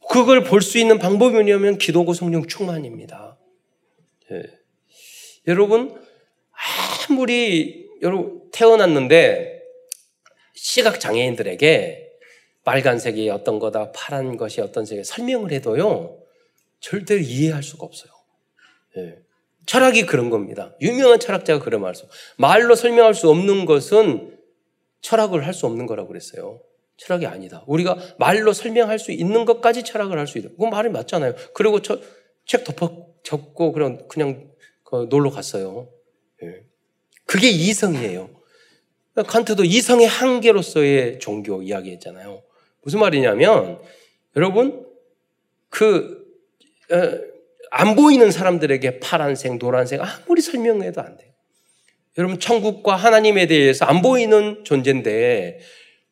그걸 0.08 0.42
볼 0.42 0.62
수 0.62 0.78
있는 0.78 0.98
방법이 0.98 1.34
뭐냐면 1.34 1.76
기도고 1.76 2.14
성령 2.14 2.46
충만입니다. 2.46 3.36
예. 4.30 4.42
여러분 5.46 5.94
아무리 7.10 7.90
여러분 8.00 8.40
태어났는데 8.54 9.60
시각 10.54 10.98
장애인들에게 10.98 12.08
빨간색이 12.64 13.28
어떤 13.28 13.58
거다, 13.58 13.92
파란 13.92 14.38
것이 14.38 14.62
어떤 14.62 14.86
색이 14.86 15.04
설명을 15.04 15.52
해도요 15.52 16.21
절대로 16.82 17.20
이해할 17.20 17.62
수가 17.62 17.86
없어요. 17.86 18.12
예. 18.98 19.18
철학이 19.64 20.04
그런 20.06 20.28
겁니다. 20.28 20.76
유명한 20.80 21.20
철학자가 21.20 21.64
그런 21.64 21.80
말씀. 21.80 22.06
말로 22.36 22.74
설명할 22.74 23.14
수 23.14 23.30
없는 23.30 23.64
것은 23.64 24.36
철학을 25.00 25.46
할 25.46 25.54
수 25.54 25.66
없는 25.66 25.86
거라고 25.86 26.08
그랬어요. 26.08 26.60
철학이 26.96 27.26
아니다. 27.26 27.64
우리가 27.66 27.96
말로 28.18 28.52
설명할 28.52 28.98
수 28.98 29.12
있는 29.12 29.44
것까지 29.44 29.84
철학을 29.84 30.18
할 30.18 30.26
수 30.26 30.38
있다. 30.38 30.50
그건 30.50 30.70
말이 30.70 30.90
맞잖아요. 30.90 31.34
그리고 31.54 31.80
저, 31.80 32.00
책 32.44 32.64
덮어 32.64 33.06
적고 33.22 33.72
그냥 33.72 34.06
그냥 34.08 34.50
그 34.82 35.06
놀러 35.08 35.30
갔어요. 35.30 35.88
예. 36.42 36.64
그게 37.24 37.48
이성이에요. 37.48 38.28
칸트도 39.14 39.64
이성의 39.64 40.06
한계로서의 40.06 41.20
종교 41.20 41.62
이야기했잖아요. 41.62 42.42
무슨 42.82 42.98
말이냐면 43.00 43.80
여러분 44.36 44.86
그 45.68 46.20
어, 46.20 46.21
안 47.70 47.96
보이는 47.96 48.30
사람들에게 48.30 49.00
파란색, 49.00 49.58
노란색 49.58 50.00
아무리 50.00 50.42
설명해도 50.42 51.00
안 51.00 51.16
돼요. 51.16 51.30
여러분 52.18 52.38
천국과 52.38 52.96
하나님에 52.96 53.46
대해서 53.46 53.86
안 53.86 54.02
보이는 54.02 54.62
존재인데 54.64 55.60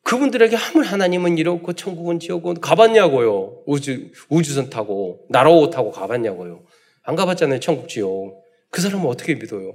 그분들에게 0.03 0.57
아무리 0.57 0.87
하나님은 0.87 1.37
이렇고 1.37 1.73
천국은 1.73 2.19
지옥은 2.19 2.59
가봤냐고요. 2.59 3.63
우주 3.67 4.09
우주선 4.29 4.71
타고 4.71 5.25
나라오 5.29 5.69
타고 5.69 5.91
가봤냐고요. 5.91 6.63
안 7.03 7.15
가봤잖아요. 7.15 7.59
천국 7.59 7.87
지옥. 7.87 8.43
그 8.71 8.81
사람은 8.81 9.05
어떻게 9.05 9.35
믿어요? 9.35 9.73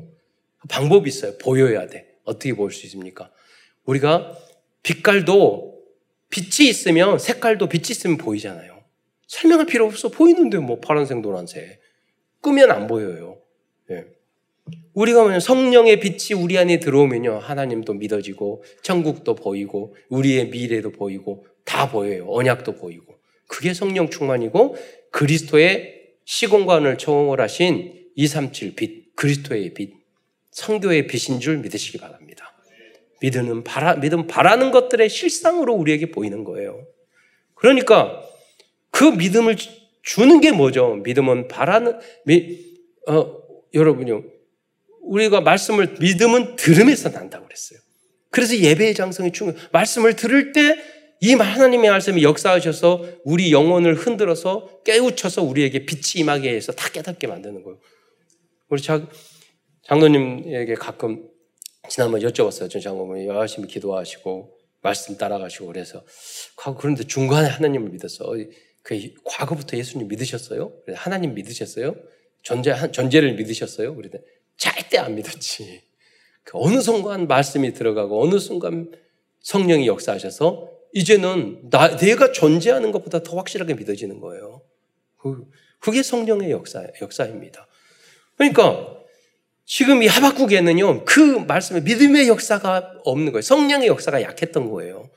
방법이 0.68 1.08
있어요. 1.08 1.38
보여야 1.38 1.86
돼. 1.86 2.06
어떻게 2.24 2.52
볼 2.54 2.72
수 2.72 2.86
있습니까? 2.86 3.30
우리가 3.84 4.36
빛깔도 4.82 5.76
빛이 6.30 6.68
있으면 6.68 7.20
색깔도 7.20 7.68
빛이 7.68 7.84
있으면 7.90 8.16
보이잖아요. 8.16 8.75
설명할 9.26 9.66
필요 9.66 9.86
없어. 9.86 10.08
보이는데 10.08 10.58
뭐 10.58 10.78
파란색, 10.80 11.20
노란색. 11.20 11.80
끄면 12.40 12.70
안 12.70 12.86
보여요. 12.86 13.38
예. 13.90 14.04
우리가 14.94 15.24
뭐 15.28 15.38
성령의 15.38 16.00
빛이 16.00 16.40
우리 16.40 16.58
안에 16.58 16.80
들어오면요. 16.80 17.38
하나님도 17.38 17.94
믿어지고, 17.94 18.62
천국도 18.82 19.34
보이고, 19.34 19.94
우리의 20.08 20.48
미래도 20.48 20.90
보이고, 20.90 21.46
다 21.64 21.90
보여요. 21.90 22.26
언약도 22.28 22.76
보이고. 22.76 23.14
그게 23.46 23.74
성령 23.74 24.10
충만이고, 24.10 24.76
그리스도의 25.10 25.96
시공간을 26.24 26.98
초월하신 26.98 28.10
237 28.16 28.74
빛, 28.74 29.14
그리스도의 29.16 29.74
빛, 29.74 29.94
성교의 30.50 31.06
빛인 31.06 31.40
줄 31.40 31.58
믿으시기 31.58 31.98
바랍니다. 31.98 32.52
믿음은 33.20 33.64
바라, 33.64 33.94
믿음 33.94 34.26
바라는 34.26 34.70
것들의 34.70 35.08
실상으로 35.08 35.74
우리에게 35.74 36.10
보이는 36.10 36.44
거예요. 36.44 36.86
그러니까 37.54 38.22
그 38.96 39.04
믿음을 39.04 39.56
주는 40.02 40.40
게 40.40 40.52
뭐죠? 40.52 40.94
믿음은 41.04 41.48
바라는, 41.48 41.98
미, 42.24 42.58
어, 43.08 43.36
여러분요. 43.74 44.24
우리가 45.02 45.40
말씀을, 45.40 45.96
믿음은 46.00 46.56
들음에서 46.56 47.10
난다고 47.10 47.44
그랬어요. 47.44 47.78
그래서 48.30 48.56
예배의 48.56 48.94
장성이 48.94 49.32
중요 49.32 49.54
말씀을 49.72 50.16
들을 50.16 50.52
때 50.52 50.96
이 51.20 51.32
하나님의 51.32 51.90
말씀이 51.90 52.22
역사하셔서 52.22 53.04
우리 53.24 53.50
영혼을 53.52 53.94
흔들어서 53.94 54.82
깨우쳐서 54.84 55.42
우리에게 55.42 55.86
빛이 55.86 56.20
임하게 56.20 56.54
해서 56.54 56.72
다 56.72 56.90
깨닫게 56.90 57.26
만드는 57.26 57.62
거예요. 57.62 57.78
우리 58.68 58.82
장, 58.82 59.08
장로님에게 59.84 60.74
가끔 60.74 61.28
지난번 61.88 62.20
여쭤봤어요. 62.20 62.68
전 62.68 62.82
장로님이 62.82 63.28
열심히 63.28 63.66
기도하시고 63.68 64.56
말씀 64.82 65.16
따라가시고 65.16 65.66
그래서 65.66 66.04
그런데 66.78 67.04
중간에 67.04 67.48
하나님을 67.48 67.90
믿었어. 67.90 68.34
그 68.86 69.12
과거부터 69.24 69.76
예수님 69.76 70.06
믿으셨어요? 70.06 70.72
하나님 70.94 71.34
믿으셨어요? 71.34 71.96
존재, 72.42 72.72
존재를 72.92 73.34
믿으셨어요? 73.34 73.96
그랬더니 73.96 74.22
절대 74.56 74.98
안 74.98 75.16
믿었지. 75.16 75.82
그 76.44 76.52
어느 76.54 76.80
순간 76.80 77.26
말씀이 77.26 77.72
들어가고 77.72 78.22
어느 78.22 78.38
순간 78.38 78.92
성령이 79.40 79.88
역사하셔서 79.88 80.70
이제는 80.92 81.68
나, 81.68 81.96
내가 81.96 82.30
존재하는 82.30 82.92
것보다 82.92 83.24
더 83.24 83.36
확실하게 83.36 83.74
믿어지는 83.74 84.20
거예요. 84.20 84.62
그, 85.16 85.50
그게 85.80 86.04
성령의 86.04 86.52
역사, 86.52 86.86
역사입니다. 87.02 87.66
그러니까 88.36 88.98
지금 89.64 90.04
이 90.04 90.06
하박국에는요, 90.06 91.04
그 91.04 91.20
말씀에 91.20 91.80
믿음의 91.80 92.28
역사가 92.28 93.00
없는 93.04 93.32
거예요. 93.32 93.42
성령의 93.42 93.88
역사가 93.88 94.22
약했던 94.22 94.70
거예요. 94.70 95.10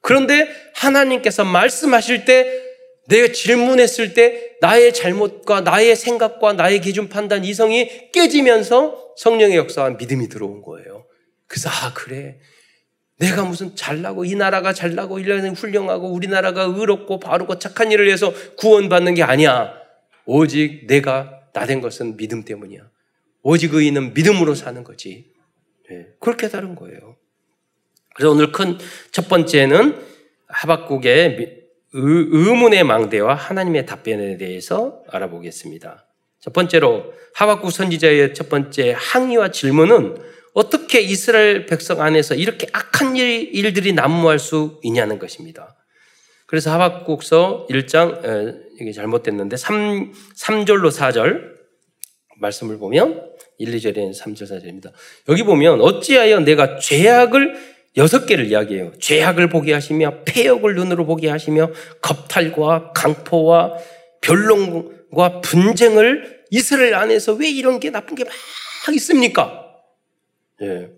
그런데 0.00 0.48
하나님께서 0.74 1.44
말씀하실 1.44 2.24
때 2.24 2.73
내가 3.08 3.32
질문했을 3.32 4.14
때 4.14 4.56
나의 4.60 4.94
잘못과 4.94 5.60
나의 5.62 5.94
생각과 5.96 6.54
나의 6.54 6.80
기준 6.80 7.08
판단 7.08 7.44
이성이 7.44 8.10
깨지면서 8.12 9.14
성령의 9.16 9.56
역사와 9.56 9.90
믿음이 9.90 10.28
들어온 10.28 10.62
거예요. 10.62 11.06
그래서 11.46 11.68
아 11.70 11.92
그래 11.94 12.38
내가 13.18 13.44
무슨 13.44 13.76
잘나고 13.76 14.24
이 14.24 14.34
나라가 14.34 14.72
잘나고 14.72 15.18
이 15.18 15.22
나라는 15.22 15.54
훌륭하고 15.54 16.08
우리나라가 16.12 16.62
의롭고 16.62 17.20
바르고 17.20 17.58
착한 17.58 17.92
일을 17.92 18.10
해서 18.10 18.32
구원받는 18.56 19.14
게 19.14 19.22
아니야. 19.22 19.74
오직 20.26 20.86
내가 20.86 21.40
나 21.52 21.66
된 21.66 21.80
것은 21.80 22.16
믿음 22.16 22.44
때문이야. 22.44 22.80
오직 23.42 23.74
의인은 23.74 24.14
믿음으로 24.14 24.54
사는 24.54 24.82
거지. 24.82 25.32
네, 25.88 26.06
그렇게 26.18 26.48
다른 26.48 26.74
거예요. 26.74 27.16
그래서 28.16 28.30
오늘 28.32 28.50
큰 28.50 28.78
첫 29.12 29.28
번째는 29.28 30.02
하박국의 30.48 31.36
의문의 31.94 32.82
망대와 32.82 33.34
하나님의 33.34 33.86
답변에 33.86 34.36
대해서 34.36 35.02
알아보겠습니다. 35.08 36.06
첫 36.40 36.52
번째로 36.52 37.14
하박국 37.34 37.70
선지자의 37.70 38.34
첫 38.34 38.48
번째 38.48 38.94
항의와 38.96 39.50
질문은 39.50 40.16
어떻게 40.54 41.00
이스라엘 41.00 41.66
백성 41.66 42.00
안에서 42.00 42.34
이렇게 42.34 42.66
악한 42.72 43.16
일, 43.16 43.54
일들이 43.54 43.92
난무할 43.92 44.38
수 44.38 44.80
있냐는 44.82 45.18
것입니다. 45.18 45.76
그래서 46.46 46.72
하박국서 46.72 47.66
1장, 47.70 48.60
이게 48.80 48.92
잘못됐는데 48.92 49.56
3, 49.56 50.12
3절로 50.12 50.90
4절 50.90 51.54
말씀을 52.38 52.78
보면 52.78 53.30
1, 53.58 53.76
2절에 53.76 54.16
3절, 54.20 54.42
4절입니다. 54.42 54.92
여기 55.28 55.44
보면 55.44 55.80
어찌하여 55.80 56.40
내가 56.40 56.78
죄악을 56.78 57.73
여섯 57.96 58.26
개를 58.26 58.46
이야기해요. 58.46 58.92
죄악을 58.98 59.48
보게 59.48 59.72
하시며 59.72 60.22
폐역을 60.24 60.74
눈으로 60.74 61.06
보게 61.06 61.28
하시며 61.28 61.70
겁탈과 62.02 62.92
강포와 62.92 63.74
변론과 64.20 65.40
분쟁을 65.42 66.42
이스라엘 66.50 66.94
안에서 66.94 67.34
왜 67.34 67.48
이런 67.50 67.78
게 67.80 67.90
나쁜 67.90 68.14
게 68.16 68.24
막 68.86 68.94
있습니까? 68.96 69.64
예. 70.62 70.90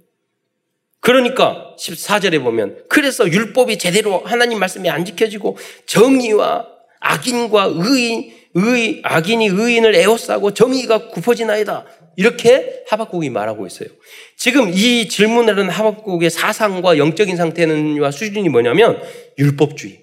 그러니까 1.00 1.76
14절에 1.78 2.42
보면 2.42 2.78
그래서 2.88 3.30
율법이 3.30 3.78
제대로 3.78 4.18
하나님 4.24 4.59
말씀이 4.59 4.90
안 4.90 5.04
지켜지고 5.04 5.56
정의와 5.87 6.66
악인과 6.98 7.70
의인 7.76 8.32
의 8.59 9.02
악인이 9.04 9.46
의인을 9.48 9.94
에워싸고 9.94 10.54
정의가 10.54 11.09
굽어지나이다. 11.09 11.85
이렇게 12.16 12.83
하박국이 12.88 13.31
말하고 13.31 13.66
있어요. 13.66 13.88
지금 14.37 14.70
이 14.72 15.09
질문을 15.09 15.57
하는 15.59 15.70
하박국의 15.70 16.31
사상과 16.31 16.98
영적인 16.98 17.37
상태는와 17.37 18.11
수준이 18.11 18.48
뭐냐면 18.48 19.00
율법주의, 19.38 20.02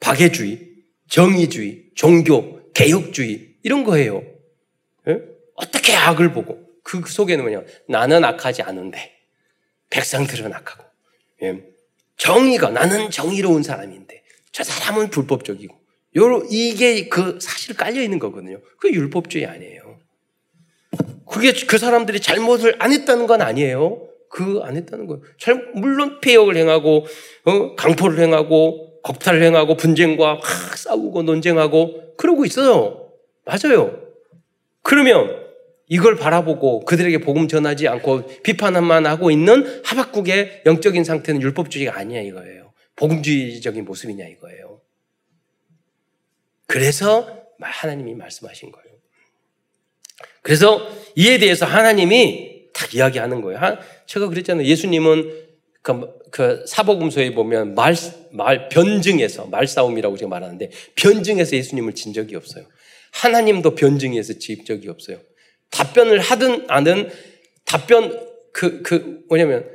박애주의, 0.00 0.60
정의주의, 1.08 1.84
종교, 1.94 2.72
개혁주의 2.72 3.54
이런 3.62 3.84
거예요. 3.84 4.22
예? 5.08 5.20
어떻게 5.54 5.94
악을 5.94 6.32
보고 6.32 6.58
그 6.82 7.02
속에는 7.06 7.44
뭐냐 7.44 7.62
나는 7.88 8.24
악하지 8.24 8.62
않은데 8.62 9.12
백성들은 9.90 10.52
악하고 10.52 10.84
예? 11.42 11.62
정의가 12.16 12.70
나는 12.70 13.10
정의로운 13.10 13.62
사람인데 13.62 14.22
저 14.50 14.64
사람은 14.64 15.10
불법적이고 15.10 15.74
요 16.16 16.46
이게 16.50 17.08
그 17.08 17.38
사실 17.40 17.76
깔려 17.76 18.00
있는 18.02 18.18
거거든요. 18.18 18.60
그 18.78 18.90
율법주의 18.90 19.46
아니에요. 19.46 19.83
그게 21.28 21.52
그 21.66 21.78
사람들이 21.78 22.20
잘못을 22.20 22.76
안 22.78 22.92
했다는 22.92 23.26
건 23.26 23.42
아니에요. 23.42 24.08
그 24.28 24.60
안 24.64 24.76
했다는 24.76 25.06
거예요. 25.06 25.22
잘, 25.38 25.70
물론 25.74 26.20
폐역을 26.20 26.56
행하고, 26.56 27.06
어, 27.44 27.74
강포를 27.76 28.18
행하고, 28.18 29.00
겁탈을 29.02 29.42
행하고, 29.42 29.76
분쟁과 29.76 30.34
막 30.34 30.76
싸우고 30.76 31.22
논쟁하고, 31.22 32.16
그러고 32.16 32.44
있어요. 32.44 33.12
맞아요. 33.44 34.00
그러면 34.82 35.44
이걸 35.86 36.16
바라보고 36.16 36.80
그들에게 36.80 37.18
복음 37.18 37.46
전하지 37.46 37.88
않고 37.88 38.26
비판만 38.42 39.06
하고 39.06 39.30
있는 39.30 39.82
하박국의 39.84 40.62
영적인 40.66 41.04
상태는 41.04 41.42
율법주의가 41.42 41.96
아니야 41.96 42.20
이거예요. 42.22 42.72
복음주의적인 42.96 43.84
모습이냐 43.84 44.26
이거예요. 44.28 44.80
그래서 46.66 47.28
하나님이 47.60 48.14
말씀하신 48.14 48.72
거예요. 48.72 48.83
그래서 50.44 50.86
이에 51.16 51.38
대해서 51.38 51.64
하나님이 51.64 52.66
딱 52.74 52.94
이야기하는 52.94 53.40
거예요. 53.40 53.58
제가 54.06 54.28
그랬잖아요. 54.28 54.66
예수님은 54.66 55.32
그, 55.80 56.06
그 56.30 56.64
사복음서에 56.66 57.34
보면 57.34 57.74
말, 57.74 57.94
말, 58.30 58.68
변증에서, 58.68 59.46
말싸움이라고 59.46 60.18
제가 60.18 60.28
말하는데, 60.28 60.70
변증에서 60.96 61.56
예수님을 61.56 61.94
진 61.94 62.12
적이 62.12 62.36
없어요. 62.36 62.66
하나님도 63.12 63.74
변증에서 63.74 64.38
진 64.38 64.64
적이 64.66 64.88
없어요. 64.90 65.18
답변을 65.70 66.20
하든 66.20 66.66
안든 66.68 67.10
답변, 67.64 68.18
그, 68.52 68.82
그, 68.82 69.20
뭐냐면, 69.28 69.66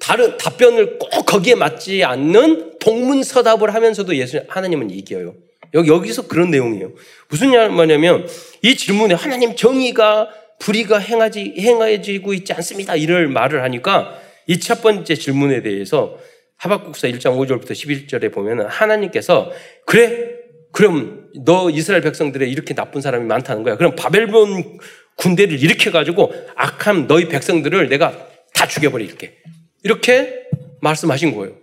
다른 0.00 0.38
답변을 0.38 0.98
꼭 0.98 1.26
거기에 1.26 1.54
맞지 1.54 2.02
않는 2.02 2.78
동문서답을 2.78 3.74
하면서도 3.74 4.16
예수 4.16 4.42
하나님은 4.48 4.90
이겨요. 4.90 5.34
여기 5.74 5.90
여기서 5.90 6.28
그런 6.28 6.50
내용이에요. 6.50 6.92
무슨 7.28 7.50
말이냐면 7.50 8.26
이 8.62 8.76
질문에 8.76 9.14
하나님 9.14 9.54
정의가 9.54 10.28
불의가 10.58 10.98
행하지 10.98 11.54
행해지고 11.58 12.34
있지 12.34 12.52
않습니다. 12.52 12.96
이를 12.96 13.28
말을 13.28 13.62
하니까 13.62 14.18
이 14.48 14.58
첫 14.58 14.82
번째 14.82 15.14
질문에 15.14 15.62
대해서 15.62 16.18
하박국서 16.56 17.06
1장 17.08 17.36
5절부터 17.36 17.70
11절에 17.70 18.32
보면은 18.32 18.66
하나님께서 18.66 19.52
그래 19.86 20.30
그럼 20.72 21.28
너 21.44 21.70
이스라엘 21.70 22.02
백성들의 22.02 22.50
이렇게 22.50 22.74
나쁜 22.74 23.00
사람이 23.00 23.24
많다는 23.26 23.62
거야. 23.62 23.76
그럼 23.76 23.94
바벨론 23.94 24.78
군대를 25.16 25.62
일으켜 25.62 25.90
가지고 25.90 26.32
악한 26.56 27.06
너희 27.06 27.28
백성들을 27.28 27.88
내가 27.88 28.28
다 28.54 28.66
죽여버릴게. 28.66 29.36
이렇게 29.84 30.48
말씀하신 30.80 31.34
거예요. 31.36 31.54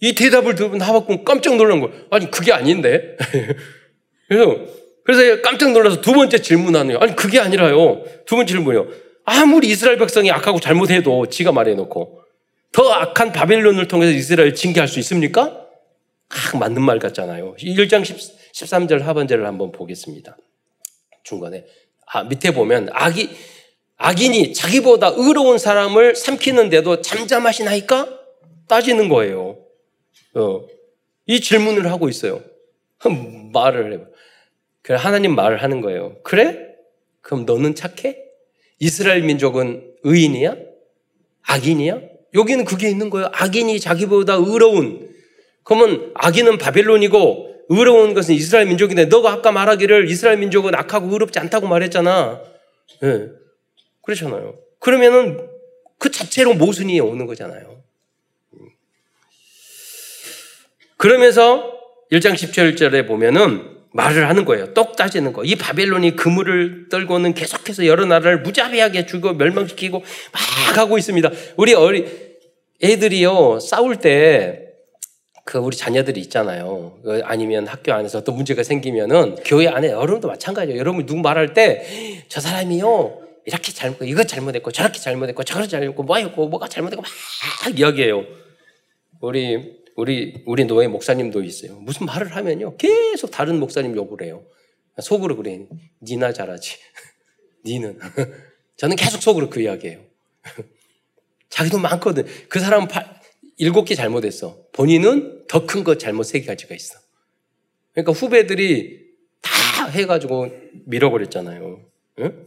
이 0.00 0.14
대답을 0.14 0.54
들으면 0.54 0.80
하박국 0.80 1.24
깜짝 1.24 1.56
놀란 1.56 1.80
거예요. 1.80 1.94
아니 2.10 2.30
그게 2.30 2.52
아닌데. 2.52 3.16
그래서 4.28 4.58
그래서 5.04 5.42
깜짝 5.42 5.72
놀라서 5.72 6.00
두 6.00 6.12
번째 6.12 6.40
질문하는 6.40 6.88
거예요. 6.88 6.98
아니 7.00 7.16
그게 7.16 7.40
아니라요. 7.40 8.04
두 8.26 8.36
번째 8.36 8.52
질문이요. 8.52 8.86
아무리 9.24 9.68
이스라엘 9.68 9.98
백성이 9.98 10.30
악하고 10.30 10.60
잘못해도 10.60 11.26
지가 11.26 11.52
말해놓고 11.52 12.22
더 12.72 12.92
악한 12.92 13.32
바벨론을 13.32 13.88
통해서 13.88 14.12
이스라엘 14.12 14.54
징계할 14.54 14.88
수 14.88 14.98
있습니까? 15.00 15.66
아, 16.28 16.56
맞는 16.58 16.82
말 16.82 16.98
같잖아요. 16.98 17.56
1장 17.58 18.04
13절 18.54 19.00
하반절을 19.00 19.46
한번 19.46 19.72
보겠습니다. 19.72 20.36
중간에. 21.24 21.64
아, 22.06 22.24
밑에 22.24 22.52
보면 22.52 22.90
악이 22.92 23.30
악인이 23.96 24.52
자기보다 24.52 25.12
의로운 25.16 25.58
사람을 25.58 26.14
삼키는데도 26.14 27.02
잠잠하시나이까? 27.02 28.08
따지는 28.68 29.08
거예요. 29.08 29.58
어, 30.34 30.66
이 31.26 31.40
질문을 31.40 31.90
하고 31.90 32.08
있어요. 32.08 32.42
말을 33.52 33.92
해봐. 33.92 34.04
그래, 34.82 34.96
하나님 34.96 35.34
말을 35.34 35.62
하는 35.62 35.80
거예요. 35.80 36.16
그래? 36.22 36.68
그럼 37.20 37.44
너는 37.44 37.74
착해? 37.74 38.16
이스라엘 38.78 39.22
민족은 39.22 39.94
의인이야? 40.02 40.56
악인이야? 41.42 42.00
여기는 42.34 42.64
그게 42.64 42.88
있는 42.88 43.10
거예요. 43.10 43.30
악인이 43.32 43.80
자기보다 43.80 44.34
의로운. 44.34 45.10
그러면 45.64 46.12
악인은 46.14 46.58
바벨론이고 46.58 47.48
의로운 47.70 48.14
것은 48.14 48.34
이스라엘 48.34 48.66
민족인데 48.66 49.06
너가 49.06 49.32
아까 49.32 49.52
말하기를 49.52 50.08
이스라엘 50.10 50.38
민족은 50.38 50.74
악하고 50.74 51.12
의롭지 51.12 51.38
않다고 51.38 51.66
말했잖아. 51.68 52.42
네. 53.02 53.28
그렇잖아요. 54.02 54.54
그러면은 54.78 55.48
그 55.98 56.10
자체로 56.10 56.54
모순이 56.54 56.98
오는 57.00 57.26
거잖아요. 57.26 57.82
그러면서 60.98 61.72
1장 62.12 62.34
17절에 62.34 63.06
보면은 63.06 63.78
말을 63.92 64.28
하는 64.28 64.44
거예요. 64.44 64.74
똑 64.74 64.96
따지는 64.96 65.32
거. 65.32 65.44
이 65.44 65.56
바벨론이 65.56 66.16
그물을 66.16 66.88
떨고는 66.90 67.32
계속해서 67.32 67.86
여러 67.86 68.04
나라를 68.04 68.42
무자비하게 68.42 69.06
죽어 69.06 69.32
멸망시키고 69.32 69.98
막 70.32 70.78
하고 70.78 70.98
있습니다. 70.98 71.30
우리 71.56 71.72
어리 71.72 72.04
애들이요 72.82 73.60
싸울 73.60 73.96
때 73.96 74.68
그 75.48 75.56
우리 75.56 75.74
자녀들이 75.74 76.20
있잖아요. 76.20 76.98
그 77.02 77.22
아니면 77.24 77.66
학교 77.66 77.94
안에서 77.94 78.22
또 78.22 78.32
문제가 78.32 78.62
생기면은 78.62 79.36
교회 79.46 79.66
안에 79.66 79.88
여러분도 79.88 80.28
마찬가지예요. 80.28 80.78
여러분 80.78 81.06
누구 81.06 81.20
말할 81.22 81.54
때 81.54 82.22
저 82.28 82.42
사람이요 82.42 83.22
이렇게 83.46 83.72
잘못 83.72 84.04
이거 84.04 84.22
잘못했고 84.24 84.70
저렇게 84.72 85.00
잘못했고 85.00 85.44
저렇게 85.44 85.68
잘못했고 85.68 86.02
뭐였고 86.02 86.48
뭐가 86.48 86.68
잘못했고 86.68 87.02
막 87.02 87.78
이야기해요. 87.78 88.26
우리 89.22 89.77
우리 89.98 90.44
우리 90.46 90.64
노예 90.64 90.86
목사님도 90.86 91.42
있어요. 91.42 91.74
무슨 91.80 92.06
말을 92.06 92.28
하면요 92.36 92.76
계속 92.76 93.32
다른 93.32 93.58
목사님 93.58 93.96
욕을 93.96 94.22
해요. 94.22 94.44
속으로 95.00 95.36
그래. 95.36 95.66
니나 96.00 96.32
잘하지. 96.32 96.76
니는. 97.66 97.98
저는 98.78 98.94
계속 98.94 99.20
속으로 99.20 99.50
그 99.50 99.60
이야기해요. 99.60 99.98
자기도 101.50 101.78
많거든. 101.80 102.24
그 102.48 102.60
사람은 102.60 102.86
일곱 103.56 103.86
개 103.86 103.96
잘못했어. 103.96 104.56
본인은 104.70 105.46
더 105.48 105.66
큰 105.66 105.82
거 105.82 105.96
잘못 105.98 106.22
세 106.22 106.42
가지가 106.42 106.76
있어. 106.76 107.00
그러니까 107.92 108.12
후배들이 108.12 109.04
다 109.42 109.88
해가지고 109.88 110.48
밀어버렸잖아요. 110.86 111.80
응? 112.20 112.46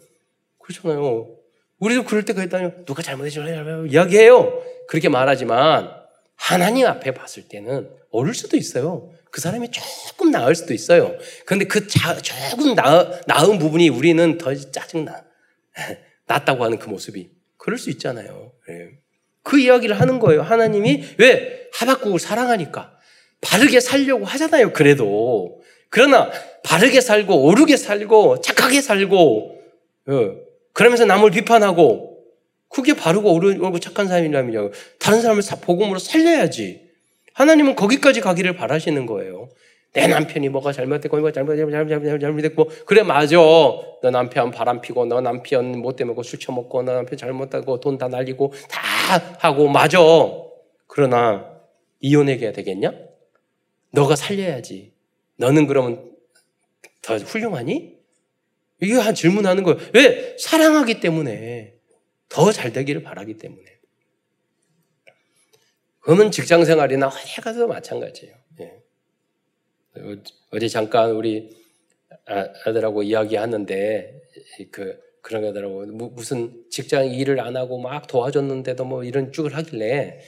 그렇잖아요. 0.59 1.35
우리도 1.79 2.05
그럴 2.05 2.23
때가 2.23 2.45
있다면 2.45 2.85
누가 2.85 3.01
잘못했죠? 3.01 3.43
이야기해요. 3.89 4.63
그렇게 4.87 5.09
말하지만 5.09 6.00
하나님 6.51 6.85
앞에 6.85 7.13
봤을 7.13 7.43
때는 7.47 7.89
어릴 8.11 8.33
수도 8.33 8.57
있어요. 8.57 9.09
그 9.31 9.39
사람이 9.39 9.69
조금 9.71 10.31
나을 10.31 10.53
수도 10.53 10.73
있어요. 10.73 11.15
그런데 11.45 11.65
그 11.65 11.87
자, 11.87 12.17
조금 12.17 12.75
나, 12.75 13.09
나은 13.27 13.57
부분이 13.57 13.89
우리는 13.89 14.37
더 14.37 14.53
짜증나. 14.53 15.23
낫다고 16.27 16.63
하는 16.63 16.77
그 16.77 16.89
모습이. 16.89 17.31
그럴 17.57 17.77
수 17.77 17.89
있잖아요. 17.91 18.51
네. 18.67 18.89
그 19.43 19.59
이야기를 19.59 19.99
하는 19.99 20.19
거예요. 20.19 20.41
하나님이 20.41 21.03
왜? 21.17 21.69
하박국을 21.73 22.19
사랑하니까. 22.19 22.97
바르게 23.39 23.79
살려고 23.79 24.25
하잖아요. 24.25 24.73
그래도. 24.73 25.61
그러나 25.89 26.31
바르게 26.63 27.01
살고 27.01 27.43
오르게 27.43 27.77
살고 27.77 28.41
착하게 28.41 28.81
살고 28.81 29.61
어, 30.07 30.35
그러면서 30.73 31.05
남을 31.05 31.31
비판하고 31.31 32.11
그게 32.73 32.93
바르고 32.93 33.34
옳고 33.34 33.79
착한 33.79 34.07
사람이라면요. 34.07 34.71
다른 34.99 35.21
사람을 35.21 35.41
복음으로 35.62 35.99
살려야지. 35.99 36.89
하나님은 37.34 37.75
거기까지 37.75 38.21
가기를 38.21 38.55
바라시는 38.55 39.05
거예요. 39.05 39.49
내 39.93 40.07
남편이 40.07 40.47
뭐가 40.49 40.71
잘못됐고 40.71 41.17
뭐가 41.17 41.31
잘못됐고 41.34 41.69
잘못됐고 41.71 42.19
잘못됐고 42.19 42.71
그래 42.86 43.03
맞아. 43.03 43.36
너 43.36 44.10
남편 44.10 44.49
바람 44.51 44.79
피고 44.79 45.05
너 45.05 45.19
남편 45.19 45.79
못돼 45.79 46.05
먹고 46.05 46.23
술 46.23 46.39
처먹고 46.39 46.84
너 46.84 46.93
남편 46.93 47.17
잘못하고 47.17 47.79
돈 47.81 47.97
다 47.97 48.07
날리고 48.07 48.53
다 48.69 48.81
하고 49.39 49.67
맞아. 49.67 49.99
그러나 50.88 51.45
이혼해야 51.99 52.53
되겠냐? 52.53 52.93
너가 53.91 54.15
살려야지. 54.15 54.93
너는 55.38 55.67
그러면 55.67 56.10
더 57.01 57.17
훌륭하니? 57.17 57.97
이게 58.81 58.93
한 58.93 59.13
질문하는 59.13 59.63
거예요. 59.63 59.79
왜? 59.93 60.36
사랑하기 60.39 61.01
때문에. 61.01 61.73
더 62.31 62.51
잘 62.51 62.71
되기를 62.71 63.03
바라기 63.03 63.37
때문에. 63.37 63.63
그러면 65.99 66.31
직장 66.31 66.65
생활이나 66.65 67.07
어디 67.07 67.41
가서 67.41 67.67
마찬가지예요. 67.67 68.35
예. 68.61 68.81
어제 70.51 70.67
잠깐 70.67 71.11
우리 71.11 71.55
아, 72.25 72.47
아들하고 72.65 73.03
이야기하는데 73.03 74.21
그 74.71 74.99
그런 75.21 75.43
거더라고 75.43 75.85
무슨 75.85 76.65
직장 76.69 77.05
일을 77.07 77.39
안 77.39 77.55
하고 77.55 77.79
막 77.79 78.07
도와줬는데도 78.07 78.85
뭐 78.85 79.03
이런 79.03 79.31
쭉을 79.31 79.55
하길래 79.55 80.19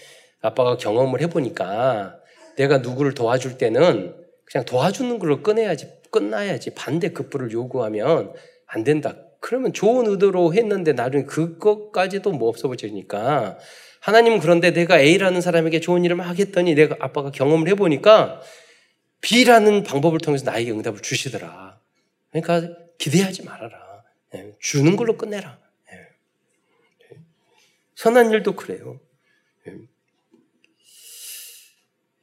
아빠가 0.41 0.77
경험을 0.77 1.21
해보니까 1.21 2.19
내가 2.57 2.79
누구를 2.79 3.13
도와줄 3.13 3.57
때는 3.57 4.15
그냥 4.45 4.65
도와주는 4.65 5.17
걸로 5.17 5.41
끝내야지 5.41 5.91
끝나야지 6.11 6.75
반대 6.75 7.09
급부를 7.09 7.51
요구하면 7.51 8.33
안 8.67 8.83
된다. 8.83 9.17
그러면 9.43 9.73
좋은 9.73 10.07
의도로 10.07 10.53
했는데 10.53 10.93
나중에 10.93 11.25
그것까지도 11.25 12.31
뭐 12.31 12.47
없어버리니까 12.47 13.59
하나님은 13.99 14.39
그런데 14.39 14.71
내가 14.71 15.01
A라는 15.01 15.41
사람에게 15.41 15.81
좋은 15.81 16.05
일을 16.05 16.15
막 16.15 16.39
했더니 16.39 16.75
내가 16.75 16.95
아빠가 17.01 17.29
경험을 17.29 17.67
해보니까 17.71 18.41
B라는 19.19 19.83
방법을 19.83 20.19
통해서 20.19 20.49
나에게 20.49 20.71
응답을 20.71 21.01
주시더라. 21.01 21.77
그러니까 22.31 22.73
기대하지 22.97 23.43
말아라. 23.43 24.03
예, 24.35 24.53
주는 24.61 24.95
걸로 24.95 25.17
끝내라. 25.17 25.59
예. 25.91 27.17
선한 27.95 28.31
일도 28.31 28.55
그래요. 28.55 29.01
예. 29.67 29.73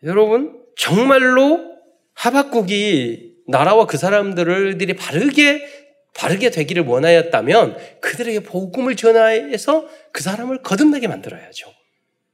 여러분 0.04 0.64
정말로 0.74 1.76
하박국이 2.14 3.30
나라와 3.46 3.86
그 3.86 3.98
사람들을 3.98 4.78
바르게 4.96 5.79
바르게 6.20 6.50
되기를 6.50 6.84
원하였다면 6.84 7.78
그들에게 8.02 8.40
복음을 8.40 8.94
전하여서 8.94 9.88
그 10.12 10.22
사람을 10.22 10.60
거듭나게 10.60 11.08
만들어야죠. 11.08 11.72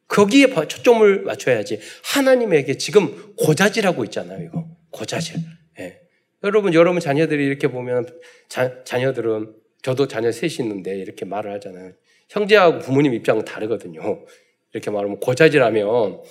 거기에 0.08 0.48
초점을 0.66 1.22
맞춰야지. 1.22 1.78
하나님에게 2.02 2.78
지금 2.78 3.34
고자질하고 3.36 4.02
있잖아요, 4.06 4.44
이거. 4.44 4.66
고자질. 4.90 5.36
예. 5.78 6.00
여러분, 6.42 6.74
여러분 6.74 6.98
자녀들이 6.98 7.46
이렇게 7.46 7.68
보면 7.68 8.06
자, 8.48 8.82
자녀들은 8.82 9.54
저도 9.82 10.08
자녀 10.08 10.32
셋이 10.32 10.54
있는데 10.60 10.98
이렇게 10.98 11.24
말을 11.24 11.52
하잖아요. 11.54 11.92
형제하고 12.28 12.80
부모님 12.80 13.14
입장은 13.14 13.44
다르거든요. 13.44 14.24
이렇게 14.72 14.90
말하면 14.90 15.20
고자질하면 15.20 16.22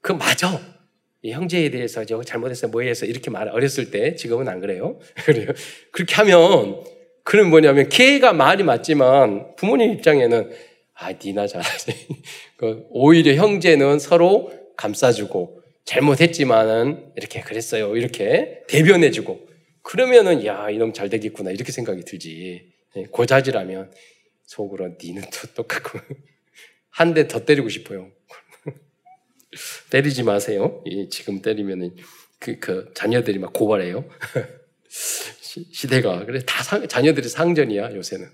그 0.00 0.10
맞아. 0.10 0.60
이 1.22 1.30
형제에 1.30 1.70
대해서 1.70 2.04
저 2.04 2.24
잘못했어 2.24 2.66
뭐해서 2.68 3.06
이렇게 3.06 3.30
말 3.30 3.48
어렸을 3.48 3.92
때 3.92 4.16
지금은 4.16 4.48
안 4.48 4.60
그래요. 4.60 4.98
그래요. 5.24 5.46
그렇게 5.92 6.16
하면 6.16 6.82
그럼 7.24 7.50
뭐냐면 7.50 7.88
걔가 7.88 8.32
말이 8.32 8.62
맞지만 8.62 9.56
부모님 9.56 9.92
입장에는 9.92 10.50
아 10.94 11.12
니나 11.12 11.46
잘하지. 11.46 12.08
그 12.56 12.84
오히려 12.90 13.34
형제는 13.34 13.98
서로 13.98 14.52
감싸주고 14.76 15.60
잘못했지만은 15.84 17.12
이렇게 17.16 17.40
그랬어요. 17.40 17.96
이렇게 17.96 18.62
대변해주고 18.68 19.48
그러면은 19.82 20.44
야 20.46 20.70
이놈 20.70 20.92
잘 20.92 21.08
되겠구나 21.10 21.50
이렇게 21.50 21.72
생각이 21.72 22.04
들지. 22.04 22.72
예, 22.96 23.04
고자질하면 23.04 23.92
속으로 24.46 24.90
니는 25.02 25.22
또 25.32 25.48
똑같고 25.54 25.98
한 26.90 27.12
대 27.14 27.26
더 27.26 27.44
때리고 27.44 27.68
싶어요. 27.68 28.10
때리지 29.90 30.22
마세요. 30.22 30.82
지금 31.10 31.42
때리면은 31.42 31.96
그, 32.38 32.58
그 32.60 32.92
자녀들이 32.94 33.38
막 33.38 33.52
고발해요. 33.52 34.04
시, 35.72 35.86
대가 35.86 36.24
그래 36.24 36.40
다 36.44 36.62
상, 36.62 36.86
자녀들이 36.86 37.28
상전이야 37.28 37.94
요새는. 37.94 38.26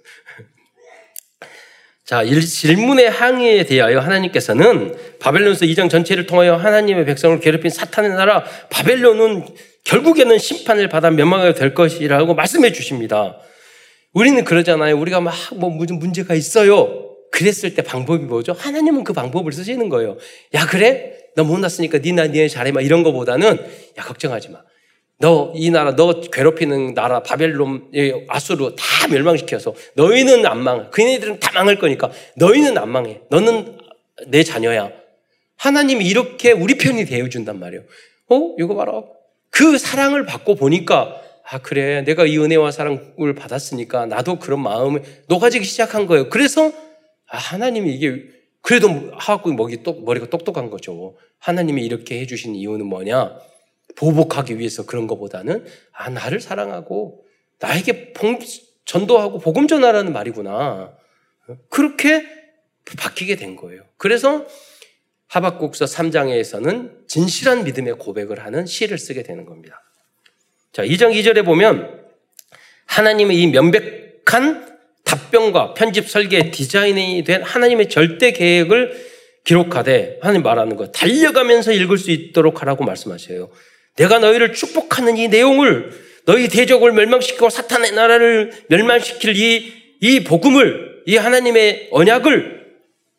자, 2.05 2.25
질문의 2.25 3.09
항의에 3.09 3.65
대하여 3.65 4.01
하나님께서는 4.01 4.97
바벨론서 5.21 5.65
2장 5.67 5.89
전체를 5.89 6.27
통하여 6.27 6.57
하나님의 6.57 7.05
백성을 7.05 7.39
괴롭힌 7.39 7.71
사탄의 7.71 8.11
나라 8.11 8.43
바벨론은 8.71 9.47
결국에는 9.85 10.37
심판을 10.39 10.89
받아 10.89 11.11
멸망하게 11.11 11.55
될 11.55 11.75
것이라고 11.75 12.35
말씀해 12.35 12.73
주십니다. 12.73 13.39
우리는 14.13 14.43
그러잖아요. 14.45 14.99
우리가 14.99 15.21
막 15.21 15.35
뭐 15.55 15.71
무슨 15.71 15.99
문제가 15.99 16.35
있어요. 16.35 17.07
그랬을 17.31 17.75
때 17.75 17.83
방법이 17.83 18.25
뭐죠? 18.25 18.53
하나님은 18.53 19.05
그 19.05 19.13
방법을 19.13 19.53
쓰시는 19.53 19.89
거예요. 19.89 20.17
야, 20.55 20.67
그래? 20.67 21.17
너 21.37 21.45
못났으니까 21.45 21.99
니나 21.99 22.27
니네 22.27 22.49
잘해. 22.49 22.73
막 22.73 22.81
이런 22.81 23.05
거보다는 23.05 23.57
야, 23.99 24.03
걱정하지 24.03 24.49
마. 24.49 24.63
너 25.21 25.53
이 25.55 25.71
나라 25.71 25.95
너 25.97 26.21
괴롭히는 26.21 26.95
나라 26.95 27.23
바벨론 27.23 27.91
아수르 28.29 28.75
다 28.77 29.09
멸망시켜서 29.09 29.75
너희는 29.95 30.47
안 30.47 30.63
망해. 30.63 30.87
그네들은 30.91 31.41
다 31.41 31.53
망할 31.53 31.79
거니까 31.79 32.11
너희는 32.37 32.79
안 32.79 32.89
망해. 32.89 33.21
너는 33.29 33.79
내 34.29 34.43
자녀야. 34.43 34.91
하나님이 35.57 36.07
이렇게 36.07 36.53
우리 36.53 36.79
편이 36.79 37.05
되어 37.05 37.29
준단 37.29 37.61
말이에요. 37.61 37.83
어? 38.31 38.55
이거 38.59 38.75
봐라. 38.75 39.03
그 39.51 39.77
사랑을 39.77 40.25
받고 40.25 40.55
보니까 40.55 41.21
아, 41.45 41.59
그래. 41.59 42.03
내가 42.03 42.25
이 42.27 42.39
은혜와 42.39 42.71
사랑을 42.71 43.35
받았으니까 43.37 44.07
나도 44.07 44.39
그런 44.39 44.61
마음을 44.61 45.03
녹아지기 45.29 45.65
시작한 45.65 46.07
거예요. 46.07 46.31
그래서 46.31 46.73
아, 47.29 47.37
하나님이 47.37 47.93
이게 47.93 48.23
그래도 48.63 48.89
하고 49.13 49.55
똑, 49.83 50.05
머리가 50.05 50.31
똑똑한 50.31 50.71
거죠. 50.71 51.17
하나님이 51.41 51.85
이렇게 51.85 52.21
해주신 52.21 52.55
이유는 52.55 52.87
뭐냐? 52.87 53.37
보복하기 53.97 54.59
위해서 54.59 54.87
그런 54.87 55.07
것보다는 55.07 55.65
아, 55.93 56.11
나를 56.11 56.41
사랑하고 56.41 57.25
나에게 57.59 58.13
봉, 58.13 58.39
전도하고 58.85 59.39
복음 59.39 59.69
전하라는 59.69 60.13
말이구나. 60.13 60.93
그렇게 61.69 62.27
바뀌게 62.97 63.37
된 63.37 63.57
거예요. 63.57 63.83
그래서 63.97 64.47
하박국서 65.29 65.85
3장에서는 65.85 67.07
진실한 67.07 67.65
믿음의 67.65 67.95
고백을 67.95 68.45
하는 68.45 68.67
시를 68.67 68.99
쓰게 68.99 69.23
되는 69.23 69.45
겁니다. 69.45 69.83
자, 70.73 70.83
2장 70.83 71.15
2절에 71.15 71.45
보면 71.45 72.01
하나님의 72.87 73.41
이 73.41 73.47
명백한 73.49 74.79
답변과 75.05 75.75
편집 75.75 76.09
설계 76.09 76.51
디자인이 76.51 77.23
된 77.25 77.43
하나님의 77.43 77.89
절대 77.89 78.33
계획을 78.33 79.11
기록하되 79.45 80.19
하나님 80.21 80.43
말하는 80.43 80.77
거 80.77 80.91
달려가면서 80.91 81.73
읽을 81.73 81.99
수 81.99 82.11
있도록 82.11 82.63
하라고 82.63 82.85
말씀하셔요. 82.85 83.51
내가 83.97 84.19
너희를 84.19 84.53
축복하는 84.53 85.17
이 85.17 85.29
내용을 85.29 85.91
너희 86.27 86.49
대적을 86.49 86.93
멸망시키고 86.93 87.51
사탄의 87.51 87.93
나라를 87.93 88.53
멸망시킬 88.69 89.37
이, 89.37 89.73
이 90.01 90.25
복음을 90.25 91.03
이 91.07 91.17
하나님의 91.17 91.89
언약을 91.91 92.61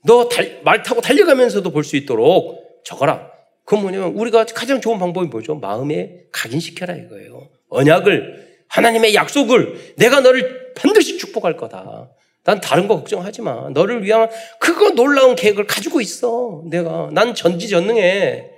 너 0.05 0.29
말 0.63 0.81
타고 0.83 1.01
달려가면서도 1.01 1.69
볼 1.71 1.83
수 1.83 1.95
있도록 1.95 2.81
적어라. 2.83 3.29
그건 3.65 3.83
뭐냐면 3.83 4.13
우리가 4.13 4.45
가장 4.45 4.81
좋은 4.81 4.97
방법이 4.97 5.27
뭐죠? 5.27 5.55
마음에 5.55 6.23
각인시켜라 6.31 6.95
이거예요. 6.95 7.49
언약을 7.69 8.49
하나님의 8.67 9.13
약속을 9.13 9.93
내가 9.97 10.21
너를 10.21 10.73
반드시 10.75 11.17
축복할 11.17 11.57
거다. 11.57 12.09
난 12.43 12.59
다른 12.59 12.87
거 12.87 12.95
걱정하지 12.95 13.41
마. 13.43 13.69
너를 13.69 14.03
위한 14.03 14.27
그거 14.59 14.91
놀라운 14.91 15.35
계획을 15.35 15.67
가지고 15.67 16.01
있어. 16.01 16.63
내가 16.71 17.09
난 17.13 17.35
전지전능해. 17.35 18.49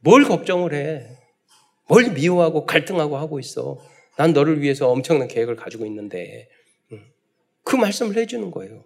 뭘 0.00 0.24
걱정을 0.24 0.74
해? 0.74 1.02
뭘 1.88 2.10
미워하고 2.12 2.66
갈등하고 2.66 3.16
하고 3.16 3.38
있어. 3.40 3.78
난 4.16 4.32
너를 4.32 4.60
위해서 4.60 4.88
엄청난 4.88 5.28
계획을 5.28 5.56
가지고 5.56 5.86
있는데 5.86 6.48
그 7.64 7.76
말씀을 7.76 8.16
해주는 8.16 8.50
거예요. 8.50 8.84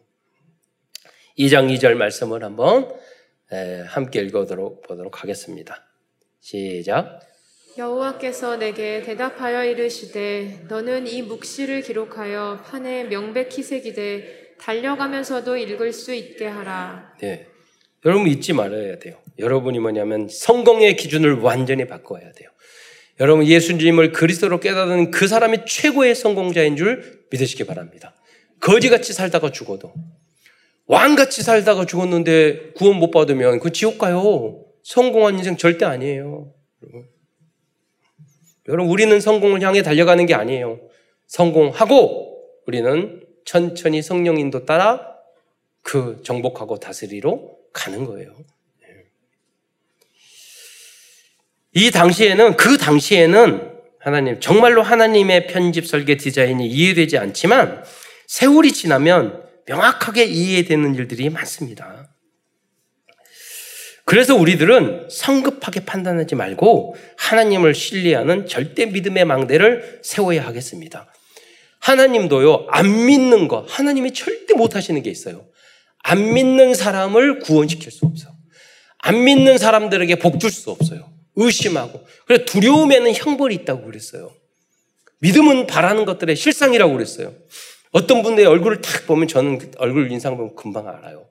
2장 1.39 1.73
2절 1.77 1.95
말씀을 1.95 2.43
한번 2.43 2.93
함께 3.87 4.21
읽어보도록 4.23 5.23
하겠습니다. 5.23 5.85
시작. 6.41 7.21
여호와께서 7.77 8.57
내게 8.57 9.03
대답하여 9.03 9.65
이르시되 9.65 10.65
너는 10.69 11.07
이 11.07 11.23
묵시를 11.23 11.83
기록하여 11.83 12.63
판에 12.65 13.05
명백히 13.05 13.63
새기되 13.63 14.57
달려가면서도 14.59 15.57
읽을 15.57 15.93
수 15.93 16.13
있게 16.13 16.47
하라. 16.47 17.15
네. 17.21 17.47
여러분 18.05 18.27
잊지 18.27 18.53
말아야 18.53 18.99
돼요. 18.99 19.17
여러분이 19.39 19.79
뭐냐면 19.79 20.29
성공의 20.29 20.97
기준을 20.97 21.35
완전히 21.35 21.87
바꿔야 21.87 22.33
돼요. 22.33 22.51
여러분 23.21 23.47
예수님을 23.47 24.13
그리스도로 24.13 24.61
깨닫는 24.61 25.11
그 25.11 25.27
사람이 25.27 25.67
최고의 25.67 26.15
성공자인 26.15 26.77
줄 26.77 27.25
믿으시기 27.31 27.65
바랍니다. 27.65 28.15
거지같이 28.61 29.13
살다가 29.13 29.51
죽어도 29.51 29.93
왕같이 30.87 31.43
살다가 31.43 31.85
죽었는데 31.85 32.73
구원 32.73 32.97
못 32.97 33.11
받으면 33.11 33.61
그 33.61 33.73
지옥 33.73 33.99
가요. 33.99 34.65
성공한 34.83 35.37
인생 35.37 35.57
절대 35.57 35.85
아니에요. 35.85 36.53
여러분, 38.69 38.91
우리는 38.91 39.19
성공을 39.21 39.63
향해 39.63 39.83
달려가는 39.83 40.25
게 40.27 40.35
아니에요. 40.35 40.81
성공하고 41.27 42.43
우리는 42.67 43.23
천천히 43.45 44.03
성령 44.03 44.39
인도 44.39 44.65
따라 44.65 45.07
그 45.83 46.21
정복하고 46.23 46.79
다스리로 46.79 47.59
가는 47.73 48.05
거예요. 48.05 48.35
이 51.75 51.91
당시에는, 51.91 52.57
그 52.57 52.79
당시에는 52.79 53.73
하나님, 54.01 54.41
정말로 54.41 54.83
하나님의 54.83 55.49
편집 55.49 55.87
설계 55.87 56.17
디자인이 56.17 56.67
이해되지 56.67 57.19
않지만 57.19 57.85
세월이 58.27 58.73
지나면 58.73 59.43
명확하게 59.67 60.25
이해되는 60.25 60.95
일들이 60.95 61.29
많습니다. 61.31 62.09
그래서 64.05 64.35
우리들은 64.35 65.09
성급하게 65.11 65.85
판단하지 65.85 66.35
말고 66.35 66.97
하나님을 67.19 67.75
신뢰하는 67.75 68.47
절대 68.47 68.87
믿음의 68.87 69.27
망대를 69.27 70.01
세워야 70.03 70.47
하겠습니다. 70.47 71.13
하나님도요, 71.81 72.69
안 72.71 73.07
믿는 73.07 73.49
거, 73.49 73.67
하나님이 73.69 74.15
절대 74.15 74.55
못 74.55 74.75
하시는 74.75 75.03
게 75.03 75.11
있어요. 75.11 75.47
안 76.03 76.33
믿는 76.33 76.75
사람을 76.75 77.41
구원시킬 77.41 77.93
수 77.93 78.07
없어. 78.07 78.31
안 78.99 79.25
믿는 79.25 79.59
사람들에게 79.59 80.15
복 80.17 80.39
줄 80.39 80.51
수 80.51 80.71
없어요. 80.71 81.18
의심하고. 81.39 82.05
그래, 82.27 82.45
두려움에는 82.45 83.15
형벌이 83.15 83.55
있다고 83.55 83.85
그랬어요. 83.85 84.33
믿음은 85.21 85.67
바라는 85.67 86.05
것들의 86.05 86.37
실상이라고 86.37 86.93
그랬어요. 86.93 87.35
어떤 87.93 88.23
분들의 88.23 88.47
얼굴을 88.47 88.81
딱 88.81 89.07
보면 89.07 89.29
저는 89.29 89.59
그 89.59 89.71
얼굴 89.79 90.11
인상 90.13 90.37
보면 90.37 90.55
금방 90.55 90.89
알아요. 90.89 91.27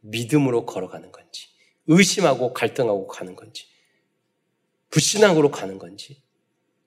믿음으로 0.00 0.66
걸어가는 0.66 1.10
건지, 1.10 1.48
의심하고 1.86 2.52
갈등하고 2.52 3.06
가는 3.06 3.34
건지, 3.34 3.66
불신앙으로 4.90 5.50
가는 5.50 5.78
건지. 5.78 6.22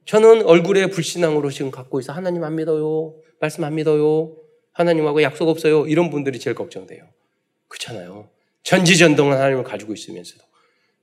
저는 0.06 0.44
얼굴에 0.44 0.88
불신앙으로 0.88 1.52
지금 1.52 1.72
갖고 1.72 2.00
있어. 2.00 2.14
하나님 2.14 2.44
안 2.44 2.56
믿어요. 2.56 3.16
말씀 3.40 3.64
안 3.64 3.76
믿어요. 3.76 4.36
하나님하고 4.74 5.22
약속 5.22 5.48
없어요. 5.48 5.88
이런 5.88 6.10
분들이 6.10 6.40
제일 6.40 6.56
걱정돼요. 6.56 7.04
그렇잖아요. 7.68 8.30
전지전동한 8.64 9.38
하나님을 9.38 9.64
가지고 9.64 9.94
있으면서도. 9.94 10.44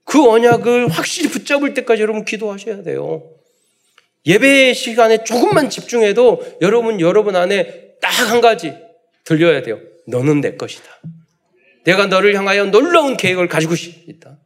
그 0.03 0.27
언약을 0.27 0.89
확실히 0.89 1.29
붙잡을 1.29 1.73
때까지 1.73 2.01
여러분 2.01 2.25
기도하셔야 2.25 2.83
돼요. 2.83 3.31
예배 4.25 4.73
시간에 4.73 5.23
조금만 5.23 5.69
집중해도 5.69 6.57
여러분, 6.61 6.99
여러분 6.99 7.35
안에 7.35 7.89
딱 8.01 8.19
한 8.27 8.41
가지 8.41 8.73
들려야 9.23 9.61
돼요. 9.61 9.79
너는 10.07 10.41
내 10.41 10.55
것이다. 10.55 10.83
내가 11.85 12.07
너를 12.07 12.35
향하여 12.35 12.65
놀라운 12.65 13.15
계획을 13.17 13.47
가지고 13.47 13.75
있다. 14.07 14.39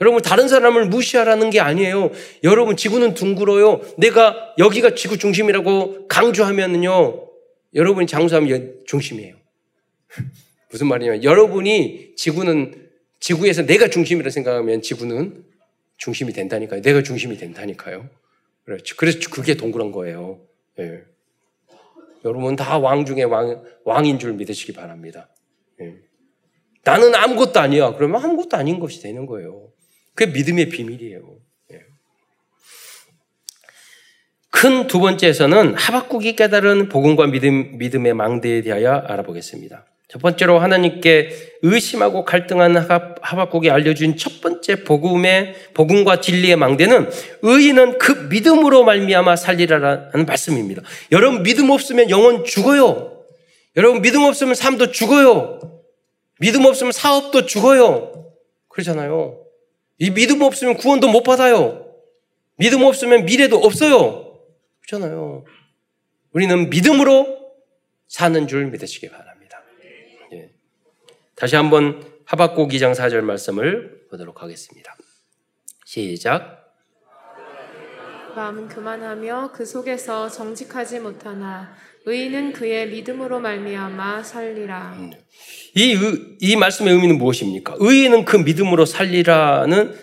여러분 0.00 0.22
다른 0.22 0.48
사람을 0.48 0.86
무시하라는 0.86 1.50
게 1.50 1.60
아니에요. 1.60 2.10
여러분 2.44 2.76
지구는 2.76 3.14
둥글어요. 3.14 3.80
내가 3.98 4.54
여기가 4.58 4.94
지구 4.94 5.18
중심이라고 5.18 6.08
강조하면은요. 6.08 7.28
여러분이 7.74 8.06
장수하면 8.06 8.74
중심이에요. 8.86 9.34
무슨 10.70 10.86
말이냐면 10.88 11.24
여러분이 11.24 12.14
지구는 12.16 12.87
지구에서 13.20 13.66
내가 13.66 13.88
중심이라 13.88 14.30
생각하면 14.30 14.82
지구는 14.82 15.44
중심이 15.96 16.32
된다니까요. 16.32 16.82
내가 16.82 17.02
중심이 17.02 17.36
된다니까요. 17.36 18.08
그렇죠. 18.64 18.96
그래서 18.96 19.18
그게 19.30 19.54
동그란 19.56 19.92
거예요. 19.92 20.40
예. 20.78 21.02
여러분 22.24 22.56
다 22.56 22.78
왕 22.78 23.04
중에 23.06 23.22
왕, 23.24 23.64
왕인 23.84 24.18
줄 24.18 24.34
믿으시기 24.34 24.72
바랍니다. 24.72 25.28
예. 25.80 25.96
나는 26.84 27.14
아무것도 27.14 27.58
아니야. 27.60 27.94
그러면 27.94 28.22
아무것도 28.22 28.56
아닌 28.56 28.78
것이 28.78 29.02
되는 29.02 29.26
거예요. 29.26 29.72
그게 30.14 30.30
믿음의 30.32 30.68
비밀이에요. 30.68 31.38
예. 31.72 31.80
큰두 34.50 35.00
번째에서는 35.00 35.74
하박국이 35.74 36.36
깨달은 36.36 36.88
복음과 36.88 37.26
믿음, 37.28 37.78
믿음의 37.78 38.14
망대에 38.14 38.62
대하여 38.62 38.92
알아보겠습니다. 38.92 39.86
첫 40.08 40.22
번째로 40.22 40.58
하나님께 40.58 41.58
의심하고 41.60 42.24
갈등한 42.24 42.76
하박국이 43.20 43.70
알려준 43.70 44.16
첫 44.16 44.40
번째 44.40 44.82
복음의 44.84 45.54
복음과 45.74 46.22
진리의 46.22 46.56
망대는 46.56 47.10
의인은 47.42 47.98
그 47.98 48.12
믿음으로 48.30 48.84
말미암아 48.84 49.36
살리라라는 49.36 50.24
말씀입니다. 50.24 50.80
여러분 51.12 51.42
믿음 51.42 51.68
없으면 51.68 52.08
영혼 52.08 52.44
죽어요. 52.44 53.22
여러분 53.76 54.00
믿음 54.00 54.22
없으면 54.22 54.54
삶도 54.54 54.92
죽어요. 54.92 55.60
믿음 56.40 56.64
없으면 56.64 56.92
사업도 56.92 57.44
죽어요. 57.44 58.32
그러잖아요. 58.68 59.44
이 59.98 60.10
믿음 60.10 60.40
없으면 60.40 60.78
구원도 60.78 61.08
못 61.08 61.22
받아요. 61.22 61.84
믿음 62.56 62.82
없으면 62.82 63.26
미래도 63.26 63.58
없어요. 63.58 64.38
그렇잖아요. 64.86 65.44
우리는 66.32 66.70
믿음으로 66.70 67.38
사는 68.06 68.48
줄 68.48 68.66
믿으시기 68.66 69.10
바랍니다. 69.10 69.37
예. 71.38 71.40
다시 71.40 71.56
한번 71.56 72.04
하박국 72.24 72.70
2장 72.70 72.94
4절 72.94 73.20
말씀을 73.20 74.06
보도록 74.10 74.42
하겠습니다. 74.42 74.96
시작. 75.84 76.58
마음 78.34 78.68
그만하며 78.68 79.50
그 79.52 79.64
속에서 79.64 80.28
정직하지 80.28 81.00
못하나 81.00 81.74
의인은 82.06 82.52
그의 82.52 82.88
믿음으로 82.88 83.40
말미암아 83.40 84.22
살리라. 84.22 84.94
음. 84.96 85.12
이, 85.74 85.96
이 86.40 86.56
말씀의 86.56 86.94
의미는 86.94 87.18
무엇입니까? 87.18 87.76
의인은 87.78 88.24
그 88.24 88.36
믿음으로 88.36 88.84
살리라는 88.84 89.94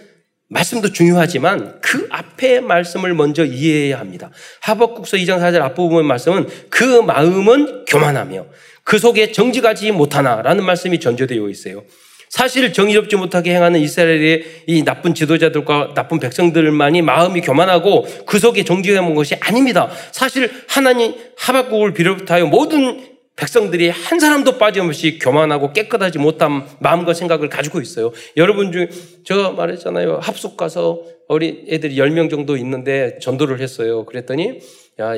말씀도 0.48 0.92
중요하지만 0.92 1.80
그 1.82 2.08
앞에 2.12 2.60
말씀을 2.62 3.14
먼저 3.14 3.44
이해해야 3.44 4.00
합니다. 4.00 4.30
하박국서 4.62 5.18
2장 5.18 5.40
4절 5.40 5.62
앞부분의 5.62 6.04
말씀은 6.06 6.48
그 6.70 7.02
마음은 7.02 7.86
교만하며 7.86 8.46
그 8.86 9.00
속에 9.00 9.34
정직하지 9.34 9.92
못하나라는 9.92 10.64
말씀이 10.64 11.00
전제되어 11.02 11.50
있어요. 11.50 11.84
사실 12.30 12.72
정의롭지 12.72 13.16
못하게 13.16 13.56
행하는 13.56 13.80
이스라엘의 13.80 14.44
이 14.68 14.84
나쁜 14.84 15.14
지도자들과 15.14 15.94
나쁜 15.96 16.20
백성들만이 16.20 17.02
마음이 17.02 17.42
교만하고 17.42 18.06
그 18.26 18.40
속에 18.40 18.64
정직한 18.64 19.14
것이 19.16 19.36
아닙니다. 19.40 19.90
사실 20.12 20.50
하나님 20.68 21.16
하박국을 21.38 21.94
비롯하여 21.94 22.46
모든 22.46 23.16
백성들이 23.36 23.90
한 23.90 24.20
사람도 24.20 24.58
빠짐없이 24.58 25.20
교만하고 25.20 25.74
깨끗하지 25.74 26.20
못한 26.20 26.66
마음과 26.80 27.14
생각을 27.14 27.50
가지고 27.50 27.82
있어요. 27.82 28.12
여러분 28.38 28.72
중, 28.72 28.88
제가 29.26 29.52
말했잖아요. 29.52 30.20
합숙 30.22 30.56
가서 30.56 31.02
어린 31.28 31.66
애들이 31.70 31.96
10명 31.96 32.30
정도 32.30 32.56
있는데 32.56 33.18
전도를 33.22 33.60
했어요. 33.60 34.06
그랬더니, 34.06 34.60
야, 35.00 35.14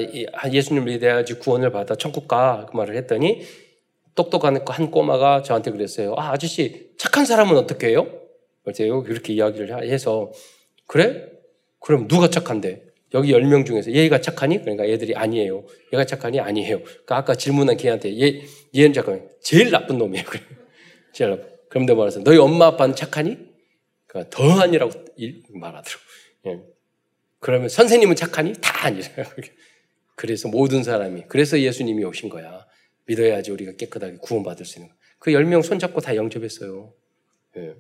예수님을 0.52 0.92
믿어야지 0.92 1.36
구원을 1.36 1.72
받아 1.72 1.96
천국 1.96 2.28
가. 2.28 2.66
그 2.70 2.76
말을 2.76 2.96
했더니, 2.96 3.44
똑똑한 4.16 4.64
한 4.68 4.92
꼬마가 4.92 5.44
저한테 5.44 5.72
그랬어요. 5.72 6.16
아, 6.18 6.32
아저씨, 6.32 6.92
착한 6.98 7.26
사람은 7.26 7.56
어떻게 7.56 7.90
해요? 7.90 8.08
그래서 8.64 9.02
그렇게 9.04 9.34
이야기를 9.34 9.84
해서, 9.90 10.32
그래? 10.88 11.30
그럼 11.80 12.08
누가 12.08 12.30
착한데? 12.30 12.88
여기 13.14 13.32
10명 13.32 13.66
중에서 13.66 13.92
얘가 13.92 14.20
착하니? 14.20 14.62
그러니까 14.62 14.90
얘들이 14.90 15.16
아니에요. 15.16 15.64
얘가 15.94 16.06
착하니? 16.06 16.40
아니에요. 16.40 16.82
그러니까 16.84 17.18
아까 17.18 17.36
질문한 17.36 17.78
걔한테 17.78 18.20
얘, 18.20 18.42
얘는 18.76 18.94
잠깐 18.94 19.30
제일 19.42 19.72
나쁜 19.72 19.98
놈이에요. 19.98 20.26
제일 21.14 21.32
나쁜. 21.32 21.48
그럼 21.70 21.86
내가 21.86 22.00
말했어. 22.00 22.22
너희 22.24 22.38
엄마 22.38 22.68
아빠는 22.68 22.96
착하니? 22.96 23.38
그러니까 24.08 24.36
더 24.36 24.60
아니라고 24.60 24.92
말하더라고. 25.54 26.04
예. 26.48 26.77
그러면 27.40 27.70
선생님은 27.70 28.16
착하니? 28.16 28.54
다 28.62 28.88
아니래요. 28.88 29.26
그래서 30.16 30.48
모든 30.48 30.84
사람이, 30.84 31.26
그래서 31.28 31.60
예수님이 31.60 32.04
오신 32.06 32.30
거야. 32.30 32.66
믿어야지 33.06 33.52
우리가 33.52 33.74
깨끗하게 33.78 34.18
구원받을 34.22 34.66
수 34.66 34.80
있는 34.80 34.92
그 35.20 35.32
10명 35.32 35.64
손잡고 35.64 36.02
다 36.02 36.16
영접했어요. 36.16 36.94
예. 37.58 37.76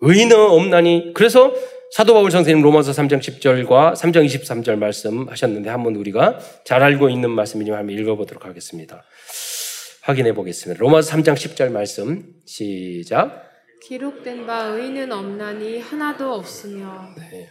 의인은 0.00 0.36
없나니 0.36 1.12
그래서 1.14 1.54
사도 1.92 2.14
바울 2.14 2.30
선생님 2.30 2.62
로마서 2.62 2.92
3장 2.92 3.18
10절과 3.18 3.94
3장 3.94 4.24
23절 4.24 4.76
말씀하셨는데 4.76 5.68
한번 5.68 5.96
우리가 5.96 6.38
잘 6.64 6.82
알고 6.82 7.10
있는 7.10 7.30
말씀이지만 7.30 7.80
한번 7.80 7.98
읽어보도록 7.98 8.44
하겠습니다. 8.46 9.02
확인해 10.02 10.32
보겠습니다. 10.32 10.80
로마서 10.80 11.16
3장 11.16 11.34
10절 11.34 11.70
말씀 11.70 12.34
시작. 12.46 13.50
기록된 13.82 14.46
바 14.46 14.66
의인은 14.66 15.10
없나니 15.10 15.80
하나도 15.80 16.34
없으며. 16.34 17.14
네. 17.16 17.50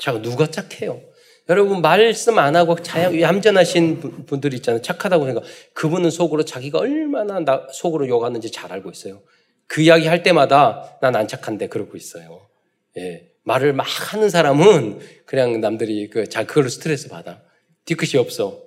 자 0.00 0.20
누가 0.22 0.46
착해요? 0.46 1.00
여러분 1.48 1.82
말씀 1.82 2.38
안 2.38 2.56
하고 2.56 2.76
얌전하신 3.20 4.24
분들 4.26 4.54
있잖아요. 4.54 4.80
착하다고 4.82 5.26
생각. 5.26 5.44
그분은 5.74 6.10
속으로 6.10 6.44
자기가 6.44 6.78
얼마나 6.78 7.40
나, 7.40 7.66
속으로 7.72 8.08
욕하는지 8.08 8.50
잘 8.50 8.72
알고 8.72 8.90
있어요. 8.90 9.20
그 9.66 9.82
이야기 9.82 10.06
할 10.06 10.22
때마다 10.22 10.98
난 11.02 11.14
안 11.16 11.28
착한데 11.28 11.66
그러고 11.68 11.96
있어요. 11.96 12.48
예. 12.96 13.28
말을 13.42 13.72
막 13.72 13.84
하는 13.84 14.30
사람은 14.30 15.00
그냥 15.26 15.60
남들이 15.60 16.08
그, 16.08 16.28
자, 16.28 16.46
그걸로 16.46 16.68
스트레스 16.68 17.08
받아. 17.08 17.42
뒤끝이 17.84 18.18
없어. 18.20 18.62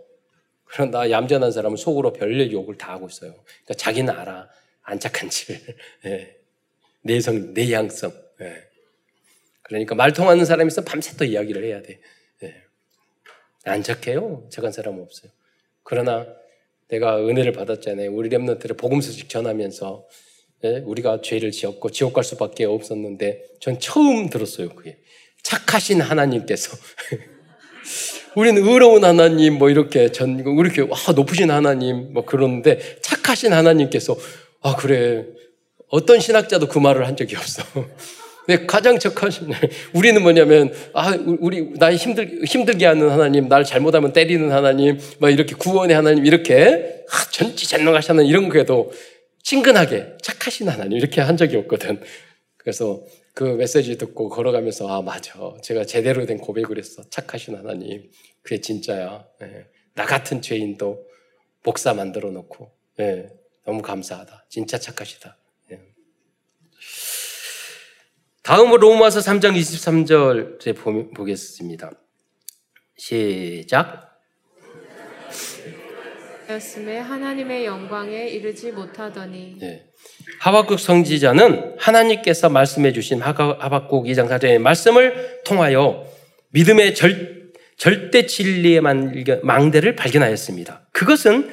그런나 0.66 1.10
얌전한 1.10 1.52
사람은 1.52 1.78
속으로 1.78 2.14
별일 2.14 2.52
욕을 2.52 2.78
다 2.78 2.92
하고 2.94 3.08
있어요. 3.08 3.34
그러니까 3.34 3.74
자기는 3.78 4.14
알아. 4.14 4.50
안 4.82 5.00
착한지를. 5.00 5.62
예. 6.06 6.36
내성, 7.02 7.54
내향성. 7.54 8.12
예. 8.42 8.73
그러니까 9.64 9.96
말 9.96 10.14
통하는 10.14 10.46
사람이 10.46 10.68
있어 10.68 10.84
밤새 10.84 11.16
또 11.18 11.26
이야기를 11.26 11.64
해야 11.64 11.82
돼. 11.82 12.00
예. 12.44 12.56
안 13.66 13.82
착해요. 13.82 14.48
착한 14.52 14.72
사람은 14.72 15.02
없어요. 15.02 15.32
그러나 15.84 16.28
내가 16.90 17.18
은혜를 17.18 17.54
받았잖아요. 17.54 18.12
우리 18.12 18.30
랩런트를 18.30 18.78
복음 18.78 19.02
소식 19.02 19.30
전하면서 19.30 20.08
예? 20.66 20.78
우리가 20.86 21.22
죄를 21.22 21.52
지었고 21.52 21.90
지옥 21.90 22.14
갈 22.14 22.24
수밖에 22.24 22.66
없었는데 22.66 23.44
전 23.60 23.80
처음 23.80 24.30
들었어요. 24.30 24.70
그게 24.70 24.98
착하신 25.44 26.02
하나님께서 26.02 26.78
우리는 28.36 28.64
의로운 28.64 29.04
하나님 29.04 29.58
뭐 29.58 29.70
이렇게 29.70 30.12
전 30.12 30.40
이렇게 30.40 30.82
와 30.82 30.98
높으신 31.16 31.52
하나님 31.52 32.14
뭐 32.14 32.26
그러는데 32.26 32.80
착하신 33.02 33.54
하나님께서 33.54 34.16
아 34.62 34.76
그래 34.76 35.26
어떤 35.90 36.20
신학자도 36.20 36.68
그 36.68 36.80
말을 36.80 37.06
한 37.06 37.16
적이 37.16 37.36
없어. 37.36 37.64
근데 38.46 38.66
가장 38.66 39.00
착하신 39.00 39.52
우리는 39.94 40.22
뭐냐면 40.22 40.74
아 40.94 41.16
우리 41.40 41.78
나 41.78 41.94
힘들 41.94 42.44
힘들게 42.46 42.86
하는 42.86 43.10
하나님, 43.10 43.48
날 43.48 43.64
잘못하면 43.64 44.12
때리는 44.12 44.52
하나님, 44.52 45.00
막 45.20 45.30
이렇게 45.30 45.56
구원의 45.56 45.96
하나님 45.96 46.26
이렇게 46.26 47.04
아, 47.10 47.32
전지전능하시는 47.32 48.26
이런 48.26 48.50
거에도 48.50 48.92
친근하게 49.44 50.18
착하신 50.22 50.70
하나님 50.70 50.98
이렇게 50.98 51.22
한 51.22 51.38
적이 51.38 51.58
없거든. 51.58 52.02
그래서 52.58 53.02
그 53.34 53.44
메시지 53.44 53.98
듣고 53.98 54.30
걸어가면서 54.30 54.88
아 54.90 55.02
맞아, 55.02 55.34
제가 55.62 55.86
제대로 55.86 56.26
된 56.26 56.38
고백을 56.38 56.78
했어. 56.78 57.02
착하신 57.10 57.56
하나님, 57.56 58.10
그게 58.42 58.60
진짜야. 58.60 59.26
네. 59.40 59.66
나 59.96 60.06
같은 60.06 60.42
죄인도 60.42 61.06
복사 61.64 61.94
만들어 61.94 62.32
놓고 62.32 62.72
네. 62.98 63.30
너무 63.66 63.82
감사하다. 63.82 64.46
진짜 64.50 64.78
착하시다. 64.78 65.38
다음으로 68.44 68.78
로마서 68.78 69.22
3장 69.22 69.58
23절에 69.58 71.14
보겠습니다. 71.16 71.92
시작. 72.98 74.20
였음에 76.50 77.00
하나님의 77.00 77.66
영광에 77.66 78.28
이르지 78.28 78.74
못하더니 78.74 79.56
네. 79.60 79.86
하박국 80.42 80.78
성지자는 80.78 81.76
하나님께서 81.80 82.50
말씀해 82.50 82.92
주신 82.92 83.22
하박국 83.22 84.06
2장 84.08 84.28
4절의 84.28 84.60
말씀을 84.60 85.42
통하여 85.46 86.06
믿음의 86.50 86.96
절, 86.96 87.54
절대 87.78 88.26
진리의 88.26 88.82
망대를 89.42 89.96
발견하였습니다. 89.96 90.90
그것은 90.92 91.50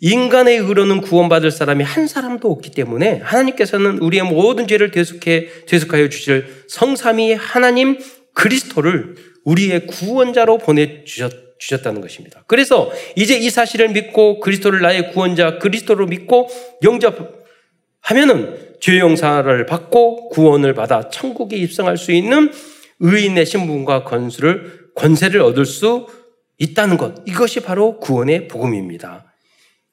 인간의 0.00 0.58
의로는 0.58 1.00
구원받을 1.00 1.50
사람이 1.50 1.82
한 1.82 2.06
사람도 2.06 2.50
없기 2.50 2.70
때문에 2.70 3.20
하나님께서는 3.22 3.98
우리의 3.98 4.22
모든 4.24 4.68
죄를 4.68 4.90
대속해 4.90 5.48
대속하여 5.66 6.08
주실 6.08 6.64
성삼위 6.68 7.34
하나님 7.34 7.98
그리스도를 8.34 9.16
우리의 9.44 9.86
구원자로 9.86 10.58
보내 10.58 11.04
주셨 11.04 11.48
주셨다는 11.58 12.00
것입니다. 12.00 12.44
그래서 12.46 12.90
이제 13.16 13.36
이 13.36 13.50
사실을 13.50 13.88
믿고 13.88 14.38
그리스도를 14.38 14.80
나의 14.80 15.10
구원자 15.10 15.58
그리스도로 15.58 16.06
믿고 16.06 16.48
영접하면은 16.84 18.76
죄 18.80 19.00
용사를 19.00 19.66
받고 19.66 20.28
구원을 20.28 20.74
받아 20.74 21.08
천국에 21.10 21.56
입성할 21.56 21.96
수 21.96 22.12
있는 22.12 22.52
의인의 23.00 23.44
신분과 23.44 24.04
권수를 24.04 24.90
권세를 24.94 25.40
얻을 25.40 25.66
수 25.66 26.06
있다는 26.58 26.96
것. 26.96 27.22
이것이 27.26 27.60
바로 27.60 27.98
구원의 27.98 28.46
복음입니다. 28.46 29.27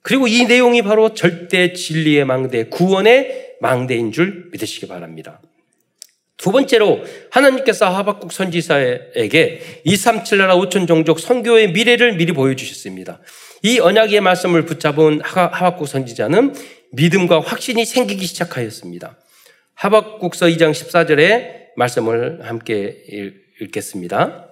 그리고 0.06 0.28
이 0.28 0.46
내용이 0.46 0.84
바로 0.84 1.16
절대 1.16 1.74
진리의 1.74 2.26
망대, 2.26 2.66
구원의 2.66 3.56
망대인 3.60 4.12
줄 4.12 4.50
믿으시기 4.52 4.88
바랍니다. 4.88 5.42
두 6.38 6.52
번째로 6.52 7.04
하나님께서 7.32 7.90
하박국 7.90 8.32
선지사에게 8.32 9.82
237 9.84 10.38
나라 10.38 10.56
5천 10.58 10.88
종족 10.88 11.20
선교의 11.20 11.72
미래를 11.72 12.18
미리 12.18 12.34
보여주셨습니다. 12.34 13.20
이 13.64 13.80
언약의 13.80 14.22
말씀을 14.22 14.66
붙잡은 14.66 15.22
하박국 15.24 15.88
선지자는 15.88 16.54
믿음과 16.92 17.40
확신이 17.40 17.84
생기기 17.84 18.28
시작하였습니다. 18.28 19.18
하박국서 19.74 20.46
2장 20.46 20.70
14절의 20.70 21.74
말씀을 21.78 22.48
함께 22.48 23.42
읽겠습니다. 23.60 24.52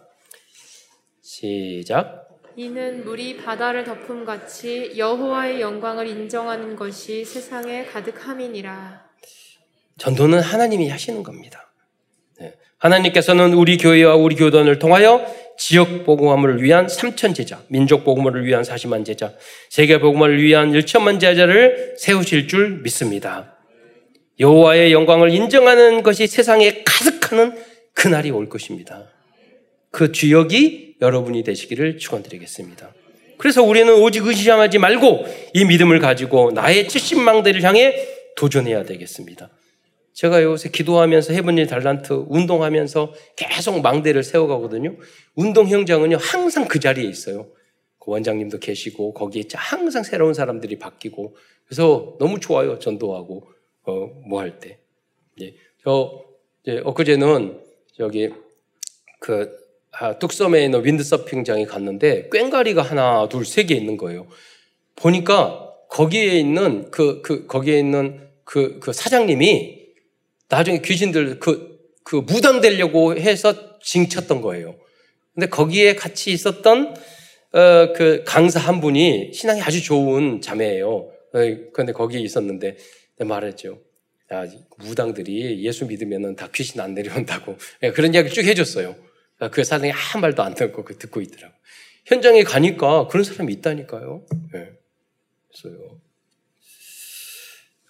시작. 1.21 2.22
이는 2.55 3.03
물이 3.03 3.37
바다를 3.37 3.83
덮음 3.83 4.25
같이 4.25 4.93
여호와의 4.95 5.59
영광을 5.59 6.07
인정하는 6.07 6.75
것이 6.75 7.25
세상에 7.25 7.85
가득함이니라. 7.85 9.03
전도는 9.97 10.39
하나님이 10.39 10.89
하시는 10.89 11.23
겁니다. 11.23 11.71
네. 12.39 12.53
하나님께서는 12.77 13.53
우리 13.53 13.77
교회와 13.77 14.15
우리 14.15 14.35
교단을 14.35 14.77
통하여 14.77 15.25
지역 15.57 16.05
복음화를 16.05 16.61
위한 16.61 16.85
3천 16.85 17.33
제자, 17.33 17.61
민족 17.69 18.03
복음화를 18.03 18.45
위한 18.45 18.63
40만 18.63 19.05
제자, 19.05 19.33
세계 19.69 19.99
복음화를 19.99 20.41
위한 20.41 20.71
1천만 20.71 21.19
제자를 21.19 21.95
세우실 21.97 22.47
줄 22.47 22.81
믿습니다. 22.81 23.57
여호와의 24.39 24.91
영광을 24.91 25.31
인정하는 25.31 26.03
것이 26.03 26.27
세상에 26.27 26.83
가득하는 26.83 27.55
그날이 27.93 28.31
올 28.31 28.49
것입니다. 28.49 29.12
그 29.93 30.11
주역이 30.11 30.95
여러분이 31.01 31.43
되시기를 31.43 31.99
축원드리겠습니다. 31.99 32.95
그래서 33.37 33.61
우리는 33.61 33.93
오직 33.93 34.25
의심하지 34.25 34.79
말고 34.79 35.25
이 35.53 35.65
믿음을 35.65 35.99
가지고 35.99 36.49
나의 36.51 36.87
70망대를 36.87 37.61
향해 37.61 37.95
도전해야 38.35 38.85
되겠습니다. 38.85 39.51
제가 40.13 40.41
요새 40.41 40.69
기도하면서 40.69 41.33
해본 41.33 41.59
일 41.59 41.67
달란트 41.67 42.25
운동하면서 42.27 43.13
계속 43.35 43.81
망대를 43.81 44.23
세워가거든요. 44.23 44.97
운동 45.35 45.67
현장은요 45.67 46.17
항상 46.19 46.67
그 46.67 46.79
자리에 46.79 47.07
있어요. 47.07 47.51
그 47.99 48.11
원장님도 48.11 48.57
계시고 48.59 49.13
거기에 49.13 49.43
항상 49.53 50.01
새로운 50.01 50.33
사람들이 50.33 50.79
바뀌고 50.79 51.35
그래서 51.65 52.15
너무 52.19 52.39
좋아요 52.39 52.79
전도하고 52.79 53.47
어, 53.83 53.91
뭐 54.27 54.41
할 54.41 54.59
때. 54.59 54.79
예. 55.39 55.53
저 55.83 56.23
이제 56.63 56.81
엊그제는 56.83 57.61
저기 57.95 58.29
그 59.19 59.62
아, 59.99 60.17
뚝섬에 60.17 60.65
있는 60.65 60.83
윈드서핑장에 60.83 61.65
갔는데 61.65 62.29
꽹가리가 62.29 62.81
하나, 62.81 63.29
둘, 63.29 63.45
세 63.45 63.63
개 63.65 63.75
있는 63.75 63.95
거예요. 63.97 64.27
보니까 64.95 65.69
거기에 65.89 66.39
있는 66.39 66.89
그, 66.89 67.21
그, 67.21 67.45
거기에 67.45 67.77
있는 67.79 68.27
그, 68.43 68.79
그 68.79 68.91
사장님이 68.91 69.83
나중에 70.49 70.81
귀신들 70.81 71.39
그, 71.39 71.79
그 72.03 72.17
무당되려고 72.17 73.15
해서 73.15 73.79
징쳤던 73.81 74.41
거예요. 74.41 74.75
근데 75.33 75.47
거기에 75.47 75.95
같이 75.95 76.31
있었던 76.31 76.95
어, 77.53 77.93
그 77.93 78.23
강사 78.25 78.59
한 78.59 78.81
분이 78.81 79.31
신앙이 79.33 79.61
아주 79.61 79.83
좋은 79.83 80.41
자매예요. 80.41 81.09
그런데 81.73 81.93
거기에 81.93 82.19
있었는데 82.19 82.77
말했죠. 83.19 83.79
야, 84.33 84.45
무당들이 84.77 85.63
예수 85.63 85.85
믿으면 85.85 86.35
다 86.35 86.49
귀신 86.53 86.81
안 86.81 86.93
내려온다고. 86.95 87.57
예, 87.83 87.91
그런 87.91 88.13
이야기 88.13 88.31
쭉 88.31 88.43
해줬어요. 88.43 88.95
아, 89.39 89.49
그 89.49 89.63
사람이 89.63 89.89
한 89.89 90.21
말도 90.21 90.43
안 90.43 90.53
듣고 90.53 90.83
그 90.83 90.97
듣고 90.97 91.21
있더라고. 91.21 91.53
현장에 92.05 92.43
가니까 92.43 93.07
그런 93.07 93.23
사람이 93.23 93.51
있다니까요. 93.53 94.25
네. 94.53 94.71
그래서요. 95.49 96.01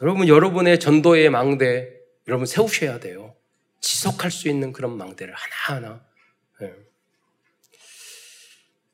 여러분, 0.02 0.28
여러분의 0.28 0.80
전도의 0.80 1.30
망대, 1.30 1.89
여러분 2.28 2.46
세우셔야 2.46 3.00
돼요. 3.00 3.36
지속할 3.80 4.32
수 4.32 4.50
있는 4.50 4.72
그런 4.72 4.98
망대를 4.98 5.34
하나하나. 5.34 6.04
네. 6.60 6.74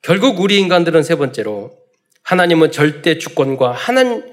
결국 0.01 0.39
우리 0.39 0.57
인간들은 0.59 1.03
세 1.03 1.15
번째로 1.15 1.77
하나님은 2.23 2.71
절대 2.71 3.17
주권과 3.17 3.71
하나님, 3.71 4.23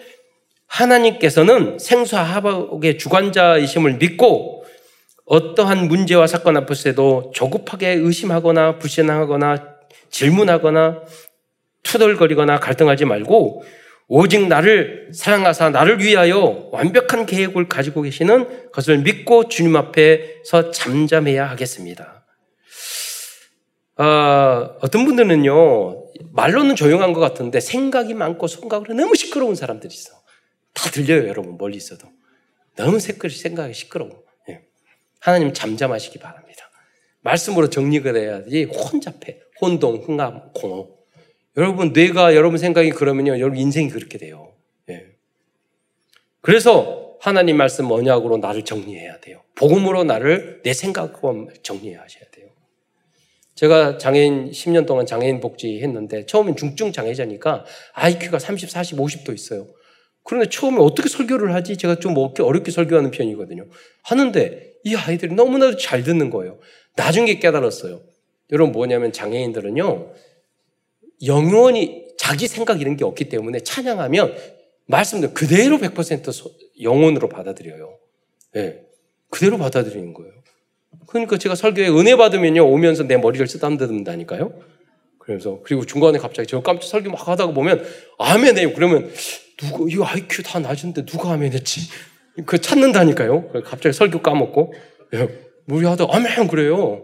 하나님께서는 0.67 1.79
생수와 1.79 2.23
하박의 2.23 2.99
주관자이심을 2.99 3.95
믿고 3.95 4.56
어떠한 5.27 5.89
문제와 5.89 6.27
사건 6.27 6.57
앞에서도 6.57 7.33
조급하게 7.35 7.91
의심하거나 7.95 8.79
불신하거나 8.79 9.77
질문하거나 10.09 11.03
투덜거리거나 11.83 12.61
갈등하지 12.61 13.05
말고 13.05 13.64
오직 14.09 14.47
나를 14.47 15.11
사랑하사 15.12 15.70
나를 15.70 16.01
위하여 16.01 16.68
완벽한 16.70 17.27
계획을 17.27 17.68
가지고 17.68 18.03
계시는 18.03 18.70
것을 18.70 18.99
믿고 18.99 19.49
주님 19.49 19.74
앞에서 19.74 20.70
잠잠해야 20.70 21.51
하겠습니다. 21.51 22.24
어, 23.99 24.77
어떤 24.81 25.07
분들은요, 25.07 26.05
말로는 26.33 26.77
조용한 26.77 27.14
것 27.14 27.20
같은데 27.20 27.61
생각이 27.61 28.14
많고 28.14 28.47
생각으로 28.47 28.95
너무 28.95 29.16
시끄러운 29.16 29.55
사람들이 29.55 29.93
있어. 29.93 30.12
다 30.74 30.91
들려요, 30.91 31.27
여러분, 31.29 31.57
멀리 31.57 31.77
있어도. 31.77 32.07
너무 32.77 33.01
생각이 33.01 33.72
시끄러워. 33.74 34.26
하나님 35.27 35.53
잠잠하시기 35.53 36.20
바랍니다. 36.20 36.70
말씀으로 37.22 37.68
정리가 37.68 38.12
돼야지 38.12 38.62
혼잡해. 38.62 39.41
혼동, 39.61 39.97
흥합, 39.97 40.53
공허. 40.55 40.87
여러분, 41.57 41.93
뇌가 41.93 42.37
여러분 42.37 42.59
생각이 42.59 42.91
그러면요. 42.91 43.33
여러분 43.41 43.59
인생이 43.59 43.89
그렇게 43.89 44.18
돼요. 44.18 44.53
예. 44.89 45.05
그래서 46.43 47.16
하나님 47.20 47.57
말씀 47.57 47.91
언약으로 47.91 48.37
나를 48.37 48.64
정리해야 48.64 49.18
돼요. 49.18 49.43
복음으로 49.57 50.05
나를 50.05 50.61
내 50.62 50.72
생각과 50.72 51.35
정리해야 51.64 52.03
하셔야 52.03 52.24
돼요. 52.31 52.47
제가 53.57 53.99
장애인 53.99 54.53
10년 54.53 54.87
동안 54.87 55.07
장애인 55.07 55.41
복지 55.41 55.81
했는데 55.83 56.24
처음엔 56.27 56.55
중증 56.55 56.93
장애자니까 56.93 57.64
IQ가 57.95 58.39
30, 58.39 58.70
40, 58.70 58.99
50도 58.99 59.35
있어요. 59.35 59.66
그런데 60.22 60.49
처음에 60.49 60.79
어떻게 60.79 61.09
설교를 61.09 61.55
하지? 61.55 61.77
제가 61.77 61.97
좀 61.97 62.14
어렵게 62.16 62.70
설교하는 62.70 63.11
편이거든요. 63.11 63.66
하는데 64.03 64.76
이 64.87 64.95
아이들이 64.95 65.34
너무나도 65.34 65.78
잘 65.78 66.05
듣는 66.05 66.30
거예요. 66.30 66.61
나중에 66.95 67.41
깨달았어요. 67.41 68.03
여러분 68.53 68.70
뭐냐면 68.70 69.12
장애인들은요. 69.12 70.12
영원히 71.24 72.05
자기 72.16 72.47
생각 72.47 72.80
이런 72.80 72.97
게 72.97 73.05
없기 73.05 73.28
때문에 73.28 73.59
찬양하면 73.61 74.37
말씀대로 74.87 75.34
그대로 75.34 75.78
100% 75.78 76.53
영혼으로 76.80 77.28
받아들여요. 77.28 77.99
예. 78.55 78.61
네. 78.61 78.87
그대로 79.28 79.59
받아들이는 79.59 80.14
거예요. 80.14 80.32
그러니까 81.09 81.37
제가 81.37 81.57
설교에 81.57 81.89
은혜 81.89 82.14
받으면요 82.14 82.64
오면서 82.70 83.03
내 83.09 83.16
머리를 83.16 83.45
쓰담듬다니까요. 83.49 84.57
그래서 85.18 85.62
그리고 85.64 85.84
중간에 85.84 86.18
갑자기 86.18 86.47
저 86.47 86.62
깜짝 86.62 86.87
설교 86.87 87.11
막 87.11 87.26
하다가 87.26 87.53
보면 87.53 87.84
아멘 88.18 88.57
해요. 88.57 88.70
그러면 88.72 89.11
누구, 89.57 89.91
이거 89.91 90.07
IQ 90.07 90.45
다 90.45 90.61
낮은데 90.61 91.05
누가 91.07 91.32
아멘 91.32 91.55
했지? 91.55 91.80
그 92.45 92.61
찾는다니까요. 92.61 93.51
갑자기 93.64 93.93
설교 93.93 94.20
까먹고. 94.22 94.74
우리 95.68 95.87
하다 95.87 96.07
아멘 96.11 96.49
그래요. 96.49 97.03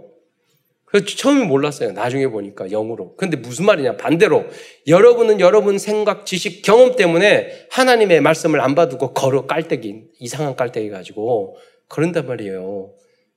그래서 0.84 1.06
처음에 1.06 1.46
몰랐어요. 1.46 1.92
나중에 1.92 2.26
보니까 2.26 2.68
영으로. 2.68 3.16
근데 3.16 3.38
무슨 3.38 3.64
말이냐? 3.64 3.96
반대로 3.96 4.44
여러분은 4.86 5.40
여러분 5.40 5.78
생각, 5.78 6.26
지식, 6.26 6.60
경험 6.62 6.96
때문에 6.96 7.66
하나님의 7.70 8.20
말씀을 8.20 8.60
안 8.60 8.74
받고 8.74 9.14
걸어 9.14 9.46
깔때기 9.46 10.02
이상한 10.20 10.54
깔때기 10.54 10.90
가지고 10.90 11.56
그런단 11.88 12.26
말이에요. 12.26 12.92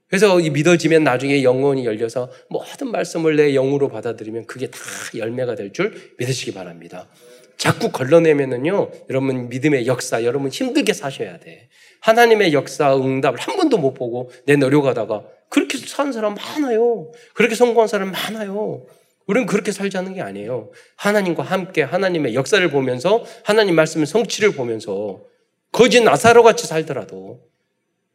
그래서 0.09 0.35
믿어지면 0.37 1.03
나중에 1.05 1.43
영혼이 1.43 1.85
열려서 1.85 2.29
모든 2.49 2.91
말씀을 2.91 3.37
내 3.37 3.53
영으로 3.53 3.87
받아들이면 3.87 4.45
그게 4.47 4.67
다 4.69 4.79
열매가 5.15 5.55
될 5.55 5.71
줄 5.71 5.93
믿으시기 6.19 6.53
바랍니다. 6.53 7.07
자꾸 7.57 7.89
걸러내면은요, 7.89 8.91
여러분 9.09 9.47
믿음의 9.47 9.87
역사, 9.87 10.23
여러분 10.25 10.51
힘들게 10.51 10.91
사셔야 10.93 11.39
돼. 11.39 11.69
하나님의 12.05 12.53
역사, 12.53 12.95
응답을 12.95 13.39
한 13.39 13.57
번도 13.57 13.79
못 13.79 13.95
보고 13.95 14.29
내 14.45 14.55
노력하다가 14.55 15.23
그렇게 15.49 15.79
사는 15.79 16.11
사람 16.11 16.35
많아요. 16.35 17.11
그렇게 17.33 17.55
성공한 17.55 17.87
사람 17.87 18.11
많아요. 18.11 18.85
우리는 19.25 19.47
그렇게 19.47 19.71
살자는 19.71 20.13
게 20.13 20.21
아니에요. 20.21 20.71
하나님과 20.97 21.41
함께 21.41 21.81
하나님의 21.81 22.35
역사를 22.35 22.69
보면서 22.69 23.25
하나님 23.43 23.73
말씀의 23.73 24.05
성취를 24.05 24.51
보면서 24.51 25.23
거짓 25.71 26.01
나사로 26.01 26.43
같이 26.43 26.67
살더라도 26.67 27.41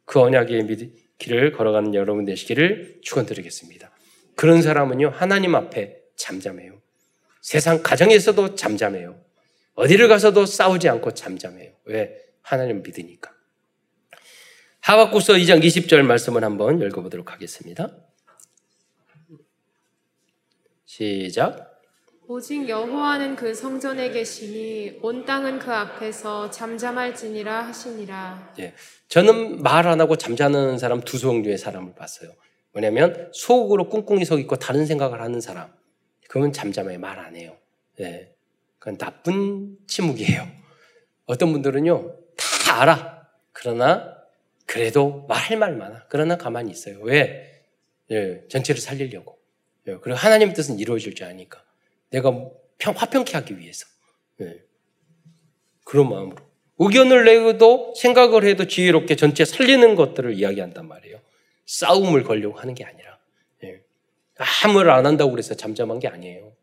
그 0.05 0.21
언약의 0.21 0.93
길을 1.17 1.51
걸어가는 1.51 1.93
여러분 1.93 2.23
되시기를 2.23 2.99
축원드리겠습니다. 3.01 3.91
그런 4.35 4.61
사람은요 4.61 5.09
하나님 5.13 5.53
앞에 5.53 5.97
잠잠해요. 6.15 6.79
세상 7.41 7.83
가정에서도 7.83 8.55
잠잠해요. 8.55 9.17
어디를 9.75 10.07
가서도 10.07 10.45
싸우지 10.45 10.87
않고 10.87 11.13
잠잠해요. 11.13 11.71
왜? 11.85 12.15
하나님 12.41 12.83
믿으니까. 12.83 13.40
하박국서 14.81 15.33
2장 15.33 15.63
20절 15.63 16.01
말씀을 16.03 16.43
한번 16.43 16.81
읽어보도록 16.81 17.31
하겠습니다. 17.31 17.89
시작. 20.85 21.79
오직 22.27 22.67
여호와는 22.67 23.35
그 23.35 23.53
성전에 23.53 24.09
계시니 24.09 24.99
온 25.01 25.25
땅은 25.25 25.59
그 25.59 25.71
앞에서 25.71 26.49
잠잠할지니라 26.49 27.67
하시니라. 27.67 28.53
예. 28.59 28.73
저는 29.07 29.61
말 29.61 29.85
안 29.87 29.99
하고 30.01 30.15
잠자는 30.15 30.77
사람 30.77 31.01
두 31.01 31.19
종류의 31.19 31.57
사람을 31.57 31.93
봤어요. 31.95 32.31
뭐냐면 32.73 33.29
속으로 33.33 33.89
꿍꿍이 33.89 34.23
속 34.25 34.39
있고 34.39 34.55
다른 34.55 34.85
생각을 34.85 35.21
하는 35.21 35.41
사람. 35.41 35.71
그러면 36.29 36.53
잠잠해 36.53 36.97
말 36.97 37.19
안 37.19 37.35
해요. 37.35 37.57
예. 37.99 38.33
그건 38.79 38.97
나쁜 38.97 39.77
침묵이에요. 39.87 40.47
어떤 41.25 41.51
분들은요 41.51 42.15
다 42.37 42.81
알아. 42.81 43.27
그러나 43.51 44.15
그래도 44.71 45.25
말할 45.27 45.57
말 45.57 45.75
많아. 45.75 46.05
그러나 46.07 46.37
가만히 46.37 46.71
있어요. 46.71 46.99
왜? 47.01 47.61
예, 48.09 48.41
전체를 48.47 48.79
살리려고. 48.79 49.37
예, 49.87 49.97
그리고 50.01 50.17
하나님의 50.17 50.53
뜻은 50.55 50.79
이루어질 50.79 51.13
줄 51.13 51.25
아니까. 51.27 51.61
내가 52.09 52.31
평, 52.77 52.93
화평케 52.95 53.33
하기 53.33 53.57
위해서. 53.59 53.85
예. 54.39 54.61
그런 55.83 56.07
마음으로. 56.09 56.37
의견을 56.79 57.25
내도 57.25 57.93
생각을 57.97 58.45
해도 58.45 58.65
지혜롭게 58.65 59.17
전체 59.17 59.43
살리는 59.43 59.95
것들을 59.95 60.33
이야기한단 60.35 60.87
말이에요. 60.87 61.19
싸움을 61.65 62.23
걸려고 62.23 62.57
하는 62.57 62.73
게 62.73 62.85
아니라. 62.85 63.19
예. 63.65 63.81
아무 64.63 64.75
말 64.75 64.89
안 64.89 65.05
한다고 65.05 65.31
그래서 65.31 65.53
잠잠한 65.53 65.99
게 65.99 66.07
아니에요. 66.07 66.55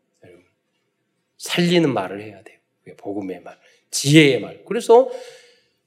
살리는 1.37 1.93
말을 1.93 2.23
해야 2.23 2.41
돼요. 2.41 2.57
복음의 2.97 3.41
말, 3.41 3.55
지혜의 3.91 4.41
말. 4.41 4.65
그래서 4.65 5.09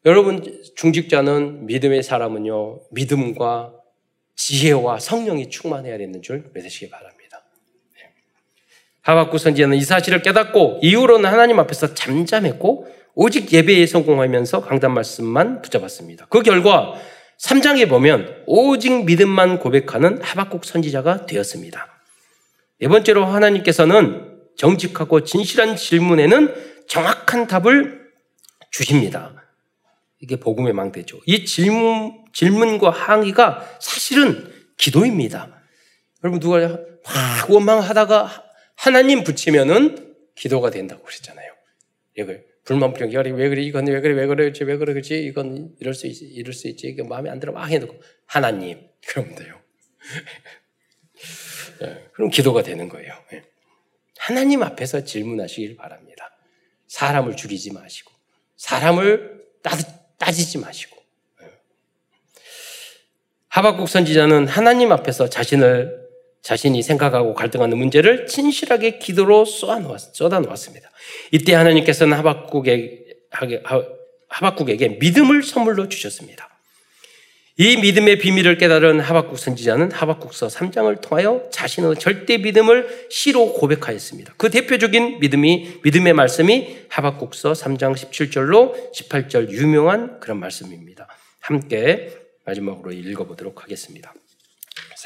여러분 0.05 0.43
중직자는 0.75 1.67
믿음의 1.67 2.03
사람은요 2.03 2.81
믿음과 2.91 3.73
지혜와 4.35 4.99
성령이 4.99 5.49
충만해야 5.49 5.97
되는 5.99 6.21
줄 6.23 6.51
믿으시기 6.53 6.91
바랍니다. 6.91 7.45
네. 7.95 8.11
하박구 9.03 9.39
선지자는 9.39 9.77
이 9.77 9.83
사실을 9.83 10.23
깨닫고 10.23 10.81
이후로는 10.83 11.31
하나님 11.31 11.61
앞에서 11.61 11.95
잠잠했고 11.95 12.89
오직 13.15 13.53
예배에 13.53 13.87
성공하면서 13.87 14.63
강단 14.63 14.93
말씀만 14.93 15.63
붙잡았습니다. 15.63 16.27
그 16.27 16.43
결과 16.43 16.95
3장에 17.41 17.89
보면 17.89 18.43
오직 18.47 19.05
믿음만 19.05 19.61
고백하는 19.61 20.21
하박국 20.21 20.65
선지자가 20.65 21.27
되었습니다. 21.27 21.87
네 22.81 22.89
번째로 22.89 23.25
하나님께서는 23.27 24.33
정직하고 24.57 25.23
진실한 25.23 25.77
질문에는 25.77 26.55
정확한 26.89 27.47
답을 27.47 28.03
주십니다. 28.73 29.42
이게 30.23 30.37
복음의 30.37 30.73
망대죠. 30.73 31.21
이 31.27 31.45
질문, 31.45 32.25
질문과 32.33 32.91
항의가 32.91 33.79
사실은 33.81 34.51
기도입니다. 34.79 35.61
여러분 36.23 36.39
누가 36.39 36.79
확 37.05 37.51
원망하다가 37.51 38.45
하나님 38.77 39.25
붙이면은 39.25 40.15
기도가 40.37 40.71
된다고 40.71 41.03
그랬잖아요. 41.03 41.53
이걸 42.17 42.47
불만 42.65 42.93
불평 42.93 43.11
왜 43.35 43.49
그래 43.49 43.63
이건 43.63 43.89
왜 43.89 44.01
그래 44.01 44.15
왜 44.15 44.27
그러지 44.27 44.63
왜 44.63 44.77
그러지 44.77 45.25
이건 45.25 45.75
이럴 45.81 45.93
수 45.93 46.07
있지 46.07 46.25
이럴 46.25 46.53
수 46.53 46.69
있지 46.69 46.87
이게 46.87 47.03
마음에 47.03 47.29
안 47.29 47.41
들어 47.41 47.53
막 47.53 47.67
해놓고 47.67 48.01
하나님 48.27 48.89
그러면 49.09 49.35
돼요. 49.35 49.61
네, 51.81 52.11
그럼 52.15 52.31
기도가 52.31 52.63
되는 52.63 52.89
거예요. 52.89 53.13
네. 53.33 53.43
하나님 54.19 54.63
앞에서 54.63 55.05
질문하시길 55.05 55.77
바랍니다. 55.77 56.31
사람을 56.87 57.35
죽이지 57.35 57.73
마시고 57.73 58.13
사람을 58.57 59.43
따뜻 59.65 60.02
따지지 60.23 60.59
마시고. 60.59 60.97
예. 61.43 61.47
하박국 63.49 63.89
선지자는 63.89 64.47
하나님 64.47 64.93
앞에서 64.93 65.29
자신을 65.29 66.01
자신이 66.43 66.83
생각하고 66.83 67.35
갈등하는 67.35 67.77
문제를 67.77 68.27
진실하게 68.27 68.99
기도로 68.99 69.45
쏟아 69.45 69.79
놓았습니다. 69.79 70.91
이때 71.31 71.55
하나님께서는 71.55 72.17
하박국에게, 72.19 73.05
하박국에게 74.29 74.89
믿음을 75.01 75.43
선물로 75.43 75.89
주셨습니다. 75.89 76.52
이 77.59 77.77
믿음의 77.77 78.17
비밀을 78.19 78.57
깨달은 78.57 79.01
하박국 79.01 79.39
선지자는 79.39 79.93
하박국서 79.93 80.47
3장을 80.47 81.01
통하여 81.03 81.47
자신의 81.51 81.97
절대 81.97 82.39
믿음을 82.39 83.09
시로 83.11 83.53
고백하였습니다. 83.53 84.35
그 84.39 84.49
대표적인 84.49 85.19
믿음이 85.21 85.81
믿음의 85.85 86.15
말씀이 86.15 86.87
하박국서 86.89 87.53
3장 87.53 87.95
17절로 87.95 88.93
18절 88.95 89.51
유명한 89.51 90.19
그런 90.19 90.41
말씀입니다. 90.41 91.09
함께 91.41 92.19
마지막으로 92.47 92.91
읽어보도록 92.91 93.63
하겠습니다. 93.63 94.15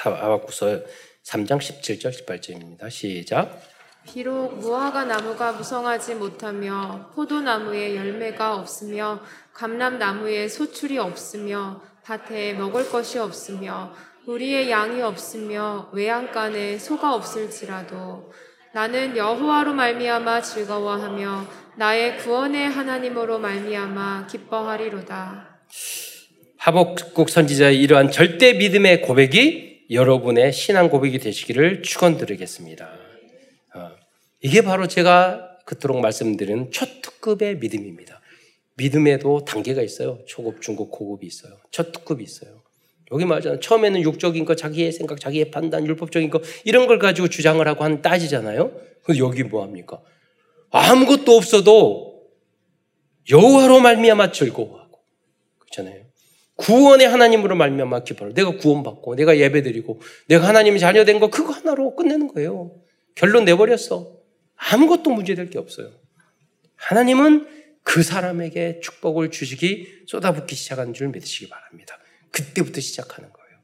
하박국서 0.05 0.83
3장 1.25 1.59
17절 1.59 2.27
18절입니다. 2.27 2.89
시작. 2.89 3.61
비록 4.05 4.57
무화과 4.59 5.05
나무가 5.07 5.51
무성하지 5.51 6.15
못하며 6.15 7.11
포도나무에 7.17 7.97
열매가 7.97 8.55
없으며 8.55 9.21
감람나무에 9.53 10.47
소출이 10.47 10.99
없으며 10.99 11.83
밭에 12.07 12.53
먹을 12.53 12.89
것이 12.89 13.19
없으며 13.19 13.93
우리의 14.27 14.71
양이 14.71 15.03
없으며 15.03 15.91
외양간에 15.93 16.79
소가 16.79 17.15
없을지라도 17.15 18.31
나는 18.73 19.17
여호와로 19.17 19.73
말미암아 19.73 20.43
즐거워하며 20.43 21.47
나의 21.77 22.19
구원의 22.19 22.71
하나님으로 22.71 23.41
말미암아 23.41 24.29
기뻐하리로다. 24.29 25.59
하복국 26.59 27.29
선지자의 27.29 27.81
이러한 27.81 28.13
절대 28.13 28.53
믿음의 28.53 29.03
고백이 29.03 29.87
여러분의 29.91 30.53
신앙 30.53 30.89
고백이 30.89 31.19
되시기를 31.19 31.83
축원드리겠습니다. 31.83 32.89
어, 33.75 33.91
이게 34.41 34.63
바로 34.63 34.87
제가 34.87 35.59
그토록 35.65 36.01
말씀드린 36.01 36.71
초특급의 36.71 37.59
믿음입니다. 37.59 38.21
믿음에도 38.77 39.45
단계가 39.45 39.83
있어요. 39.83 40.19
초급, 40.27 40.61
중급, 40.61 40.91
고급이 40.91 41.27
있어요. 41.27 41.57
첫 41.71 41.93
특급이 41.93 42.23
있어요. 42.25 42.63
여기 43.13 43.25
말하잖아요. 43.25 43.61
처음에는 43.61 44.03
육적인 44.03 44.45
거, 44.45 44.55
자기의 44.55 44.93
생각, 44.93 45.21
자기의 45.21 45.51
판단, 45.51 45.87
율법적인 45.87 46.29
거 46.31 46.41
이런 46.65 46.87
걸 46.87 46.99
가지고 46.99 47.29
주장을 47.29 47.67
하고 47.67 47.85
하는 47.85 48.03
따지잖아요. 48.03 48.73
근데 49.03 49.21
여기 49.21 49.45
뭐 49.45 49.63
합니까? 49.63 50.01
아무것도 50.71 51.33
없어도 51.37 52.25
여호와로 53.31 53.81
말미암아 53.81 54.33
즐거워하고 54.33 54.99
그렇잖아요. 55.59 56.05
구원의 56.57 57.07
하나님으로 57.09 57.55
말미암아 57.55 58.01
기뻐요. 58.05 58.33
내가 58.35 58.57
구원받고 58.57 59.15
내가 59.15 59.39
예배드리고 59.39 60.01
내가 60.29 60.49
하나님의 60.49 60.81
자녀 60.81 61.05
된 61.05 61.21
거 61.21 61.29
그거 61.31 61.53
하나로 61.53 61.95
끝내는 61.97 62.29
거예요. 62.29 62.75
결론 63.15 63.45
내버렸어. 63.45 64.17
아무것도 64.57 65.11
문제될 65.11 65.51
게 65.51 65.59
없어요. 65.59 65.91
하나님은 66.77 67.47
그 67.87 68.03
사람에게 68.03 68.81
축복을 68.81 69.31
주시기 69.31 70.03
쏟아붓기 70.09 70.57
시작한 70.57 70.93
줄 70.93 71.07
믿으시기 71.07 71.49
바랍니다. 71.49 71.97
그때부터 72.33 72.81
시작하는 72.81 73.33
거예요. 73.33 73.59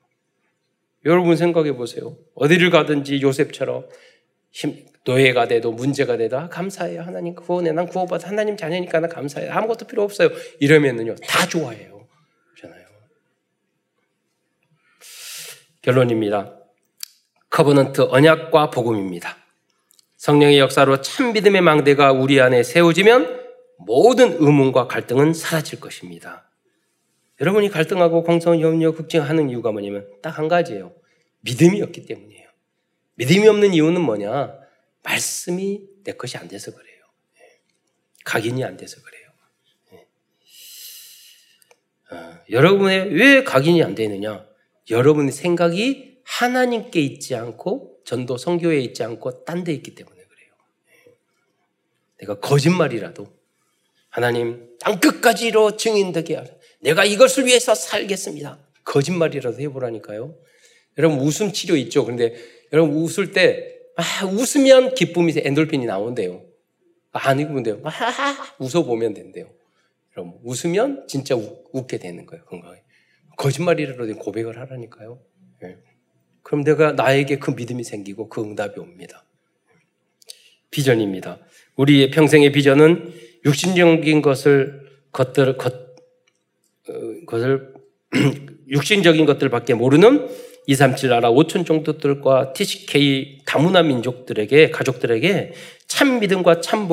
여러분 1.06 1.36
생각해 1.36 1.72
보세요. 1.72 2.16
어디를 2.36 2.70
가든지 2.70 3.20
요셉처럼 3.20 3.88
힘, 4.52 4.86
노예가 5.04 5.48
돼도 5.48 5.72
문제가 5.72 6.16
돼도 6.16 6.38
아, 6.38 6.48
감사해요. 6.48 7.02
하나님 7.02 7.34
구원해. 7.34 7.72
난 7.72 7.88
구원받아. 7.88 8.28
하나님 8.28 8.56
자녀니까 8.56 9.00
나 9.00 9.08
감사해요. 9.08 9.52
아무것도 9.52 9.88
필요 9.88 10.04
없어요. 10.04 10.28
이러면은요. 10.60 11.16
다 11.16 11.48
좋아해요. 11.48 12.06
그렇잖아요. 12.54 12.86
결론입니다. 15.82 16.60
Covenant 17.50 18.02
언약과 18.02 18.70
복음입니다. 18.70 19.36
성령의 20.16 20.60
역사로 20.60 21.00
참 21.00 21.32
믿음의 21.32 21.60
망대가 21.60 22.12
우리 22.12 22.40
안에 22.40 22.62
세워지면 22.62 23.41
모든 23.86 24.32
의문과 24.40 24.86
갈등은 24.88 25.34
사라질 25.34 25.80
것입니다. 25.80 26.48
여러분이 27.40 27.70
갈등하고 27.70 28.22
공성, 28.22 28.60
염려, 28.60 28.92
걱정하는 28.92 29.50
이유가 29.50 29.72
뭐냐면 29.72 30.08
딱 30.22 30.38
한 30.38 30.48
가지예요. 30.48 30.94
믿음이 31.40 31.82
없기 31.82 32.06
때문이에요. 32.06 32.48
믿음이 33.16 33.48
없는 33.48 33.74
이유는 33.74 34.00
뭐냐? 34.00 34.54
말씀이 35.02 35.82
내 36.04 36.12
것이 36.12 36.36
안 36.38 36.48
돼서 36.48 36.72
그래요. 36.72 37.02
예. 37.36 37.60
각인이 38.24 38.62
안 38.64 38.76
돼서 38.76 39.00
그래요. 39.02 39.28
예. 39.92 40.06
어, 42.14 42.38
여러분의 42.50 43.12
왜 43.14 43.42
각인이 43.44 43.82
안 43.82 43.94
되느냐? 43.94 44.46
여러분의 44.90 45.32
생각이 45.32 46.20
하나님께 46.24 47.00
있지 47.00 47.34
않고 47.34 48.00
전도 48.04 48.36
성교에 48.36 48.80
있지 48.80 49.02
않고 49.02 49.44
딴 49.44 49.64
데 49.64 49.72
있기 49.72 49.94
때문에 49.94 50.16
그래요. 50.16 50.52
내가 52.20 52.38
거짓말이라도 52.40 53.26
하나님 54.12 54.68
땅 54.78 55.00
끝까지로 55.00 55.78
증인되게 55.78 56.36
하라. 56.36 56.48
내가 56.82 57.04
이것을 57.04 57.46
위해서 57.46 57.74
살겠습니다. 57.74 58.58
거짓말이라도 58.84 59.58
해보라니까요. 59.58 60.36
여러분 60.98 61.20
웃음 61.20 61.50
치료 61.52 61.76
있죠. 61.76 62.04
그런데 62.04 62.34
여러분 62.74 62.94
웃을 62.94 63.32
때 63.32 63.74
아, 63.96 64.26
웃으면 64.26 64.94
기쁨이 64.94 65.32
엔돌핀이 65.34 65.86
나온대요. 65.86 66.44
안 67.12 67.40
웃으면 67.40 67.62
돼요. 67.62 67.80
아, 67.84 67.90
웃어보면 68.60 69.14
된대요. 69.14 69.50
여러분 70.14 70.38
웃으면 70.44 71.06
진짜 71.08 71.34
웃, 71.34 71.64
웃게 71.72 71.96
되는 71.96 72.26
거예요. 72.26 72.44
건강에. 72.44 72.82
거짓말이라도 73.38 74.14
고백을 74.16 74.58
하라니까요. 74.60 75.22
네. 75.62 75.78
그럼 76.42 76.64
내가 76.64 76.92
나에게 76.92 77.38
그 77.38 77.52
믿음이 77.52 77.82
생기고 77.82 78.28
그 78.28 78.42
응답이 78.42 78.78
옵니다. 78.78 79.24
비전입니다. 80.70 81.38
우리의 81.76 82.10
평생의 82.10 82.52
비전은 82.52 83.21
육신적인 83.44 84.22
것을 84.22 84.80
것들 85.12 85.56
것 85.56 85.74
어, 85.74 86.92
것을 87.26 87.72
육신적인 88.68 89.26
것들밖에 89.26 89.74
모르는 89.74 90.28
237 90.66 91.10
나라 91.10 91.30
5천 91.30 91.66
정도들과 91.66 92.52
TCK 92.52 93.40
다문화 93.44 93.82
민족들에게 93.82 94.70
가족들에게 94.70 95.52
참 95.86 96.20
믿음과 96.20 96.60
참 96.60 96.88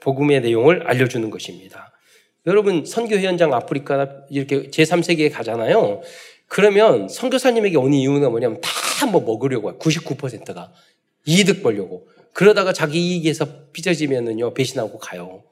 복음의 0.00 0.40
내용을 0.40 0.86
알려주는 0.86 1.28
것입니다. 1.30 1.92
여러분 2.46 2.86
선교 2.86 3.16
현장 3.16 3.52
아프리카 3.52 4.24
이렇게 4.30 4.70
제3세계에 4.70 5.30
가잖아요. 5.30 6.00
그러면 6.48 7.08
선교사님에게 7.08 7.76
오는 7.76 7.92
이유가 7.92 8.30
뭐냐면 8.30 8.60
다 8.62 8.80
뭐 9.06 9.20
먹으려고 9.20 9.72
99%가 9.78 10.72
이득 11.26 11.62
벌려고. 11.62 12.08
그러다가 12.32 12.72
자기 12.72 13.00
이익에서 13.00 13.46
삐져지면은요 13.72 14.54
배신하고 14.54 14.98
가요. 14.98 15.42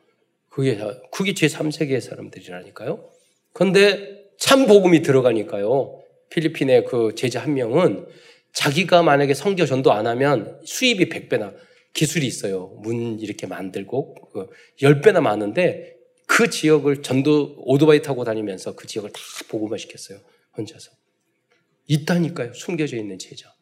그게 0.49 0.79
그게 1.11 1.33
제3세계 1.33 2.01
사람들이라니까요. 2.01 3.09
그런데 3.53 4.29
참 4.39 4.67
복음이 4.67 5.03
들어가니까요. 5.03 6.01
필리핀의 6.31 6.85
그 6.85 7.15
제자 7.15 7.41
한 7.41 7.55
명은 7.55 8.07
자기가 8.53 9.03
만약에 9.03 9.35
성교 9.35 9.67
전도 9.67 9.93
안 9.93 10.07
하면 10.07 10.61
수입이 10.65 11.09
100배나 11.09 11.55
기술이 11.93 12.27
있어요. 12.27 12.69
문 12.83 13.19
이렇게 13.19 13.47
만들고 13.47 14.15
그 14.33 14.49
10배나 14.81 15.21
많은데 15.21 15.97
그 16.27 16.51
지역을 16.51 17.03
전도 17.03 17.57
오토바이 17.59 18.03
타고 18.03 18.25
다니면서 18.25 18.75
그 18.75 18.87
지역을 18.87 19.11
다 19.11 19.21
복음화 19.49 19.77
시켰어요. 19.77 20.19
혼자서. 20.57 20.93
있다니까요. 21.87 22.53
숨겨져 22.53 22.97
있는 22.97 23.19
제자. 23.19 23.53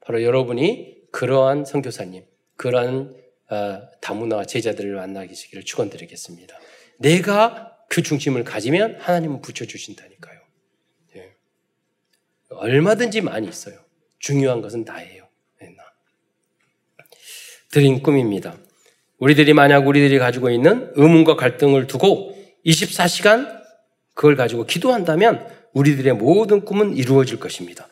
바로 0.00 0.22
여러분이 0.22 0.98
그러한 1.12 1.64
선교사님, 1.64 2.24
그러한 2.56 3.14
어, 3.14 3.27
다문화 4.00 4.44
제자들을 4.44 4.94
만나기를 4.94 5.64
축원드리겠습니다. 5.64 6.58
내가 6.98 7.76
그 7.88 8.02
중심을 8.02 8.44
가지면 8.44 8.96
하나님은 9.00 9.40
붙여주신다니까요. 9.40 10.40
네. 11.14 11.32
얼마든지 12.50 13.22
많이 13.22 13.48
있어요. 13.48 13.78
중요한 14.18 14.60
것은 14.60 14.84
나예요. 14.84 15.28
네, 15.60 15.70
나. 15.70 15.82
드린 17.70 18.02
꿈입니다. 18.02 18.56
우리들이 19.18 19.52
만약 19.52 19.86
우리들이 19.86 20.18
가지고 20.18 20.50
있는 20.50 20.92
의문과 20.94 21.36
갈등을 21.36 21.86
두고 21.86 22.36
24시간 22.66 23.58
그걸 24.14 24.36
가지고 24.36 24.64
기도한다면 24.66 25.48
우리들의 25.72 26.14
모든 26.14 26.64
꿈은 26.64 26.96
이루어질 26.96 27.38
것입니다. 27.40 27.88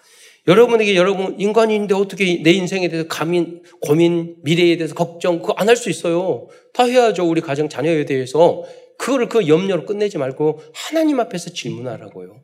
여러분에게 0.49 0.95
여러분 0.95 1.35
인간인데 1.41 1.95
어떻게 1.95 2.43
내 2.43 2.53
인생에 2.53 2.89
대해서 2.89 3.09
감인, 3.09 3.63
고민, 3.81 4.37
미래에 4.43 4.77
대해서 4.77 4.95
걱정 4.95 5.41
그거 5.41 5.55
안 5.57 5.69
할 5.69 5.77
수 5.77 5.91
있어요. 5.91 6.47
다 6.73 6.85
해야죠. 6.85 7.29
우리 7.29 7.41
가정 7.41 7.69
자녀에 7.69 8.05
대해서 8.05 8.63
그거를 8.99 9.29
그 9.29 9.49
염려로 9.49 9.85
끝내지 9.87 10.19
말고 10.19 10.63
하나님 10.73 11.19
앞에서 11.21 11.51
질문하라고요. 11.51 12.41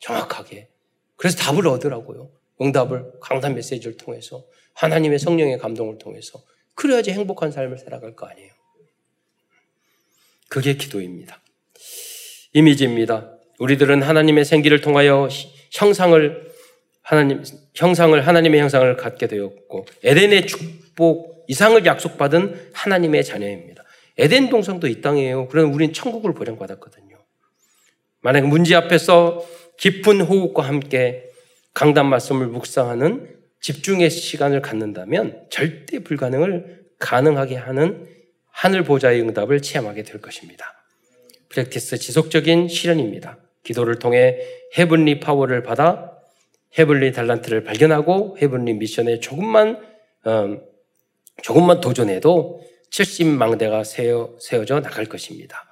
정확하게. 0.00 0.68
그래서 1.16 1.36
답을 1.36 1.66
얻으라고요. 1.68 2.30
응답을 2.60 3.12
강단 3.20 3.54
메시지를 3.54 3.96
통해서 3.96 4.44
하나님의 4.74 5.18
성령의 5.18 5.58
감동을 5.58 5.98
통해서 5.98 6.42
그래야지 6.74 7.10
행복한 7.12 7.50
삶을 7.52 7.78
살아갈 7.78 8.16
거 8.16 8.26
아니에요. 8.26 8.50
그게 10.48 10.74
기도입니다. 10.74 11.40
이미지입니다. 12.54 13.32
우리들은 13.58 14.02
하나님의 14.02 14.44
생기를 14.44 14.80
통하여 14.80 15.28
형상을 15.72 16.51
하나님 17.02 17.42
형상을 17.74 18.26
하나님의 18.26 18.60
형상을 18.60 18.96
갖게 18.96 19.26
되었고 19.26 19.86
에덴의 20.04 20.46
축복 20.46 21.44
이상을 21.48 21.84
약속받은 21.84 22.70
하나님의 22.72 23.24
자녀입니다. 23.24 23.84
에덴 24.18 24.48
동산도 24.48 24.86
이 24.86 25.00
땅이에요. 25.00 25.48
그럼 25.48 25.72
우리는 25.74 25.92
천국을 25.92 26.34
보장받았거든요. 26.34 27.16
만약 28.20 28.46
문제 28.46 28.74
앞에서 28.74 29.44
깊은 29.78 30.20
호흡과 30.20 30.62
함께 30.62 31.28
강단 31.74 32.06
말씀을 32.06 32.46
묵상하는 32.46 33.36
집중의 33.60 34.10
시간을 34.10 34.60
갖는다면 34.62 35.46
절대 35.50 35.98
불가능을 36.00 36.84
가능하게 36.98 37.56
하는 37.56 38.06
하늘 38.50 38.84
보좌의 38.84 39.20
응답을 39.22 39.62
체험하게 39.62 40.04
될 40.04 40.20
것입니다. 40.20 40.84
Practice 41.48 41.98
지속적인 41.98 42.68
실천입니다. 42.68 43.38
기도를 43.64 43.98
통해 43.98 44.38
heavenly 44.76 45.20
power를 45.20 45.62
받아 45.62 46.11
heavenly 46.78 47.12
달란트를 47.12 47.64
발견하고 47.64 48.38
heavenly 48.40 48.74
mission에 48.74 49.20
조금만 49.20 49.78
음, 50.26 50.60
조금만 51.42 51.80
도전해도 51.80 52.60
70망대가 52.90 53.84
세워, 53.84 54.36
세워져 54.38 54.80
나갈 54.80 55.06
것입니다. 55.06 55.64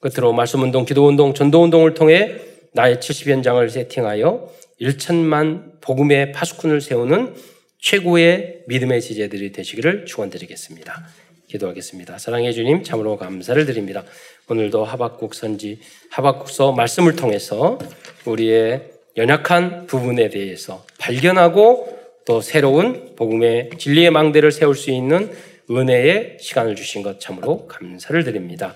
끝으로 0.00 0.32
말씀운동, 0.32 0.84
기도운동, 0.84 1.34
전도운동을 1.34 1.94
통해 1.94 2.36
나의 2.74 2.96
70현장을 2.96 3.68
세팅하여 3.68 4.50
1천만 4.80 5.80
복음의 5.80 6.32
파수꾼을 6.32 6.80
세우는 6.80 7.34
최고의 7.78 8.64
믿음의 8.68 9.00
지제들이 9.00 9.52
되시기를 9.52 10.06
축원드리겠습니다. 10.06 11.06
기도하겠습니다. 11.48 12.18
사랑해 12.18 12.52
주님 12.52 12.82
참으로 12.82 13.16
감사를 13.16 13.64
드립니다. 13.66 14.04
오늘도 14.48 14.84
하박국 14.84 15.34
선지 15.34 15.80
하박국서 16.10 16.72
말씀을 16.72 17.16
통해서 17.16 17.78
우리의 18.24 18.90
연약한 19.16 19.86
부분에 19.86 20.30
대해서 20.30 20.84
발견하고 20.98 21.98
또 22.24 22.40
새로운 22.40 23.14
복음의 23.16 23.70
진리의 23.78 24.10
망대를 24.10 24.52
세울 24.52 24.74
수 24.74 24.90
있는 24.90 25.30
은혜의 25.70 26.38
시간을 26.40 26.76
주신 26.76 27.02
것 27.02 27.20
참으로 27.20 27.66
감사를 27.66 28.24
드립니다. 28.24 28.74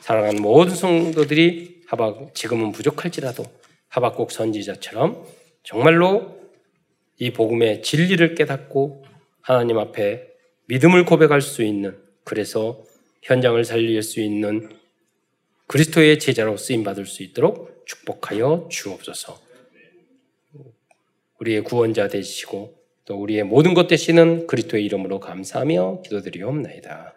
사랑하는 0.00 0.42
모든 0.42 0.74
성도들이 0.74 1.82
하박 1.86 2.34
지금은 2.34 2.72
부족할지라도 2.72 3.44
하박국 3.88 4.32
선지자처럼 4.32 5.24
정말로 5.62 6.38
이 7.18 7.30
복음의 7.30 7.82
진리를 7.82 8.34
깨닫고 8.34 9.04
하나님 9.40 9.78
앞에 9.78 10.26
믿음을 10.66 11.04
고백할 11.04 11.40
수 11.40 11.62
있는 11.62 11.98
그래서 12.24 12.82
현장을 13.22 13.62
살릴 13.64 14.02
수 14.02 14.20
있는 14.20 14.70
그리스도의 15.66 16.18
제자로 16.18 16.56
쓰임 16.56 16.84
받을 16.84 17.06
수 17.06 17.22
있도록 17.22 17.84
축복하여 17.86 18.68
주옵소서. 18.70 19.49
우리의 21.40 21.64
구원자 21.64 22.08
되시고 22.08 22.74
또 23.06 23.16
우리의 23.16 23.44
모든 23.44 23.74
것 23.74 23.86
되시는 23.86 24.46
그리스도의 24.46 24.84
이름으로 24.84 25.20
감사하며 25.20 26.02
기도드리옵나이다. 26.02 27.14